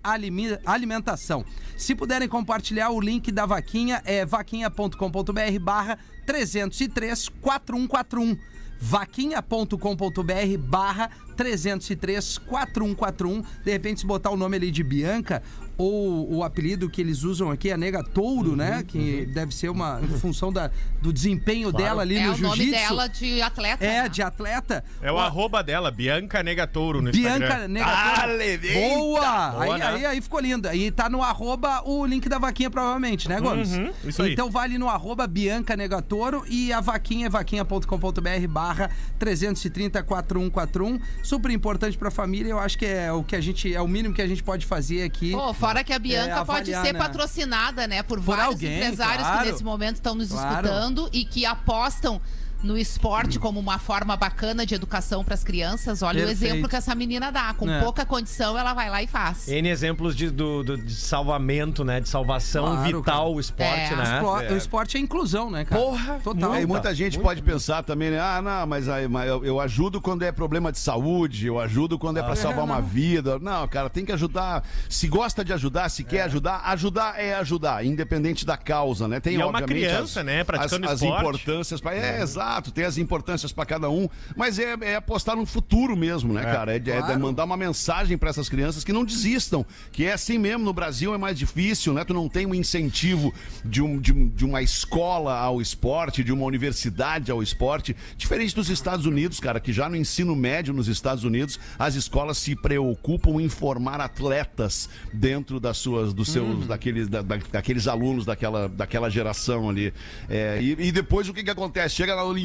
[0.66, 1.44] alimentação.
[1.78, 12.40] Se puderem compartilhar, o link da vaquinha é vaquinha.com.br barra 303 4141 vaquinha.com.br barra 303
[12.40, 15.44] 4141 de repente se botar o nome ali de Bianca
[15.82, 18.84] ou o apelido que eles usam aqui é Nega Touro, né?
[18.88, 20.70] Que deve ser uma em função da,
[21.02, 22.72] do desempenho dela ali É no o nome jiu-jitsu.
[22.90, 23.84] dela de atleta.
[23.86, 24.10] É, né?
[24.10, 24.84] de atleta.
[25.02, 27.68] É o Ó, arroba dela, Bianca Negatouro no Bianca Instagram.
[27.68, 28.38] Negatório.
[28.38, 28.90] levei.
[28.90, 29.50] Boa!
[29.52, 29.86] Boa, aí, né?
[29.86, 30.68] aí, aí ficou lindo.
[30.68, 33.72] Aí tá no arroba o link da vaquinha, provavelmente, né, Gomes?
[33.74, 34.34] Uhum, isso aí.
[34.34, 41.00] Então vai ali no arroba Bianca Negatoro e a vaquinha é vaquinha.com.br barra 330 4141.
[41.24, 42.52] Super importante pra família.
[42.52, 43.74] Eu acho que é o que a gente.
[43.74, 45.32] É o mínimo que a gente pode fazer aqui.
[45.32, 47.00] Pô, fora que a Bianca É, pode avaliar, ser né?
[47.00, 49.46] patrocinada, né, por, vários alguém, empresários claro.
[49.46, 50.68] que nesse momento estão nos Claro.
[50.68, 52.22] escutando e que apostam
[52.64, 56.02] no esporte como uma forma bacana de educação para as crianças.
[56.02, 56.42] Olha Perfeito.
[56.42, 57.54] o exemplo que essa menina dá.
[57.54, 57.80] Com É.
[57.82, 59.48] pouca condição, ela vai lá e faz.
[59.48, 62.00] N exemplos de, do, do- de salvamento, né?
[62.00, 63.30] De salvação Claro, vital, cara.
[63.30, 63.96] o esporte, É.
[63.96, 64.04] né?
[64.16, 65.82] Esplo- O esporte é inclusão, né, cara?
[65.82, 66.54] Porra, Total.
[66.54, 67.30] É, e Muita, muita gente muita.
[67.30, 68.20] pode pensar também, né?
[68.20, 71.98] Ah, não, mas, aí, mas eu, eu ajudo quando é problema de saúde, eu ajudo
[71.98, 73.40] quando é pra salvar uma vida.
[73.40, 74.64] Não, cara, tem que ajudar.
[74.90, 79.20] Se gosta de ajudar, se quer ajudar, ajudar é ajudar, independente da causa, né?
[79.20, 81.22] Tem, E é uma criança, as, né, praticando as, as esporte.
[81.42, 81.82] importâncias.
[81.82, 85.96] Pra, é, exato, tem as importâncias pra cada um, mas é, é apostar no futuro
[85.96, 86.76] mesmo, né, cara?
[86.76, 87.20] É, de- é de claro.
[87.20, 90.66] mandar uma mensagem pra essas crianças que não desistam, que é assim mesmo.
[90.66, 92.04] No Brasil é mais difícil, né?
[92.04, 93.32] Tu não tem um incentivo
[93.64, 98.56] de, um, de, um- de uma escola ao esporte, de uma universidade ao esporte, diferente
[98.56, 102.56] dos Estados Unidos, cara, que já no ensino médio nos Estados Unidos as escolas se
[102.56, 108.68] preocupam em formar atletas dentro das suas, dos seus, daqueles, da- da- daqueles alunos daquela,
[108.70, 109.94] daquela geração ali.
[110.30, 111.96] É, e, e depois o que, que acontece?
[111.96, 112.41] Chega na Olimpíada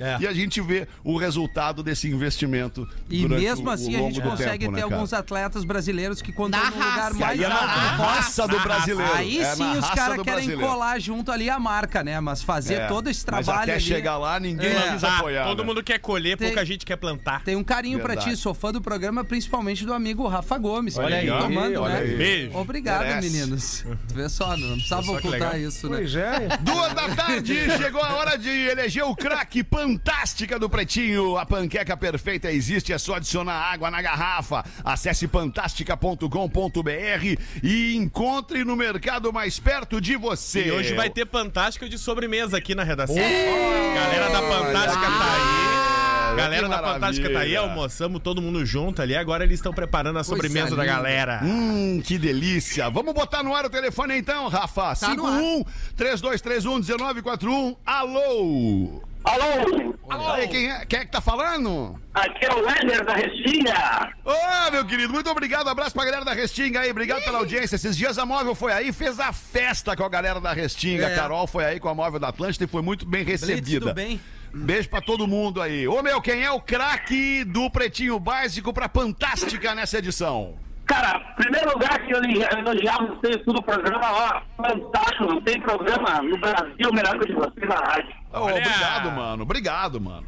[0.00, 0.18] É.
[0.20, 2.88] e a gente vê o resultado desse investimento.
[3.10, 6.32] E mesmo o- o assim a gente consegue tempo, ter né, alguns atletas brasileiros que
[6.32, 7.14] quando Na no lugar raça.
[7.14, 9.12] mais Aí é na alto do raça do brasileiro.
[9.14, 10.60] Aí É sim na os caras querem brasileiro.
[10.60, 12.18] colar junto ali a marca, né?
[12.20, 13.80] Mas fazer É, todo esse Mas trabalho até ali.
[13.82, 14.92] chegar lá, ninguém É.
[14.92, 15.44] quis Tá, apoiar.
[15.46, 15.64] todo né?
[15.64, 17.42] mundo quer colher, Tem- pouca gente quer plantar.
[17.44, 18.30] Tem um carinho pra Verdade.
[18.30, 20.96] ti, sou fã do programa, principalmente do amigo Rafa Gomes.
[20.98, 22.00] Olha que aí, tá tomando, olha né?
[22.00, 22.16] aí.
[22.16, 22.56] Beijo.
[22.56, 23.30] Obrigado, Merece.
[23.30, 23.84] meninos.
[24.14, 25.96] Vê só, não precisava ocultar isso, né?
[25.98, 26.48] Pois é.
[26.60, 31.36] Duas da tarde, chegou a hora de eleger o craque fantástica do Pretinho.
[31.36, 34.64] A panqueca perfeita existe, é só adicionar água na garrafa.
[34.84, 40.68] Acesse fantástica.com.br e encontre no mercado mais perto de você.
[40.68, 43.16] E hoje vai ter Fantástica de sobremesa aqui na redação.
[43.16, 46.36] Galera da Fantástica tá aí.
[46.36, 49.16] Galera da Fantástica tá aí, almoçamos todo mundo junto ali.
[49.16, 50.94] Agora eles estão preparando a sobremesa da linda.
[50.94, 51.40] galera.
[51.42, 52.88] Hum, que delícia.
[52.90, 54.94] Vamos botar no ar o telefone então, Rafa.
[54.94, 55.64] Tá no 51
[55.96, 57.76] 3231 1941.
[57.84, 59.02] Alô.
[59.26, 60.32] Alô, Alô.
[60.34, 62.00] Aí, quem é, quem é que tá falando?
[62.14, 64.12] aqui é o Éder da Restinga.
[64.24, 65.68] Ô, meu querido, muito obrigado.
[65.68, 66.90] Abraço pra galera da Restinga aí.
[66.90, 67.74] Obrigado pela audiência.
[67.74, 71.08] Esses dias a Móvel foi aí, fez a festa com a galera da Restinga.
[71.08, 71.12] É.
[71.12, 73.80] A Carol foi aí com a Móvel da Atlântida e foi muito bem Blitz, recebida.
[73.80, 74.20] tudo bem?
[74.54, 75.88] Beijo pra todo mundo aí.
[75.88, 80.54] Ô, meu, quem é o craque do Pretinho Básico pra Fantástica nessa edição?
[80.86, 82.22] Cara, primeiro lugar que eu
[82.58, 87.26] elogiar vocês tudo o programa, ó, fantástico, não tem programa no Brasil melhor que o
[87.26, 88.14] de vocês na rádio.
[88.32, 88.54] Olha.
[88.56, 89.42] obrigado, mano.
[89.42, 90.26] Obrigado, mano.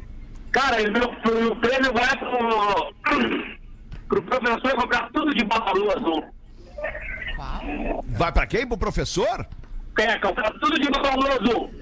[0.51, 2.93] Cara, e meu, o prêmio vai pro,
[4.09, 6.25] pro professor comprar tudo de babalu azul.
[8.09, 8.67] Vai pra quem?
[8.67, 9.47] Pro professor?
[9.95, 11.73] Quer comprar tudo de babalu azul.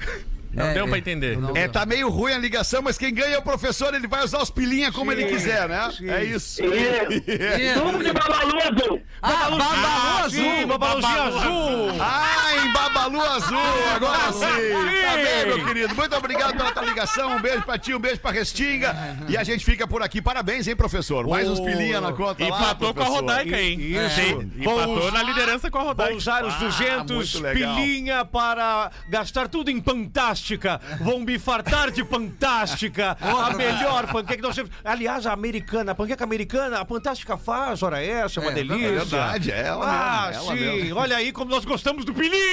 [0.54, 1.36] Não É, deu pra é, entender.
[1.38, 4.22] não- É, tá meio ruim a ligação, mas quem ganha é o professor, ele vai
[4.24, 5.90] usar os pilinha como ele quiser, né?
[6.08, 6.62] É isso.
[6.64, 6.64] E
[7.74, 9.02] tudo de babalu azul.
[9.22, 10.66] Ah, Babalu Azul!
[10.66, 11.96] Babaluzinho azul!
[12.00, 13.58] Ah, em Babalu Azul,
[13.94, 14.40] agora sim.
[14.40, 15.94] Tá bem, meu querido.
[15.94, 17.36] Muito obrigado pela tua ligação.
[17.36, 18.94] Um beijo pra ti, um beijo pra Restinga.
[19.28, 20.20] E a gente fica por aqui.
[20.22, 21.26] Parabéns, hein, professor?
[21.26, 23.06] Mais uns pilinha na conta lá, Empatou com a.
[23.06, 23.78] Rodaica, hein?
[23.80, 24.14] Isso.
[24.14, 26.10] Sim, Empatou na liderança com a Rodaica.
[26.10, 27.76] Vão usar os Ah, 200 muito legal.
[27.76, 30.80] pilinha para gastar tudo em Fantástica.
[31.00, 33.16] Vão me fartar de Fantástica.
[33.20, 34.70] a melhor panqueca que nós temos.
[34.84, 38.86] Aliás, a americana, a panqueca americana, a Fantástica faz, ora essa, é uma É, delícia.
[38.86, 40.42] É verdade, é ela Ah, mesmo.
[40.50, 40.64] ela sim.
[40.82, 40.96] mesmo.
[40.98, 42.43] Olha aí como nós gostamos do pilinha!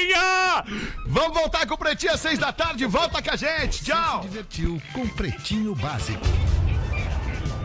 [1.07, 2.85] Vamos voltar com o Pretinho às seis da tarde.
[2.85, 3.83] Volta com a gente.
[3.83, 4.23] Tchau.
[4.23, 6.25] Se divertiu com Pretinho Básico.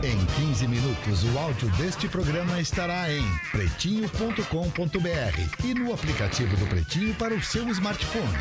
[0.03, 7.15] Em 15 minutos, o áudio deste programa estará em pretinho.com.br e no aplicativo do Pretinho
[7.15, 8.39] para o seu smartphone.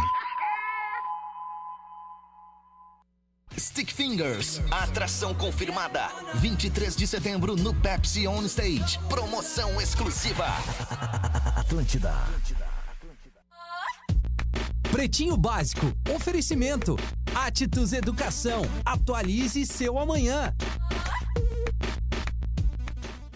[3.57, 6.09] Stick Fingers, atração confirmada.
[6.35, 8.99] 23 de setembro no Pepsi On Stage.
[9.07, 10.45] Promoção exclusiva.
[11.55, 12.13] Atlântida.
[14.95, 15.93] Pretinho Básico.
[16.15, 16.95] Oferecimento.
[17.35, 18.61] Atitudes Educação.
[18.85, 20.55] Atualize seu amanhã.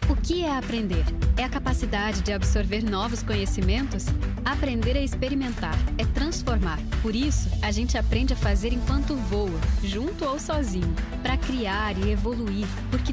[0.09, 1.03] O que é aprender?
[1.35, 4.05] É a capacidade de absorver novos conhecimentos?
[4.45, 6.79] Aprender é experimentar, é transformar.
[7.01, 12.09] Por isso, a gente aprende a fazer enquanto voa, junto ou sozinho, para criar e
[12.09, 13.11] evoluir, porque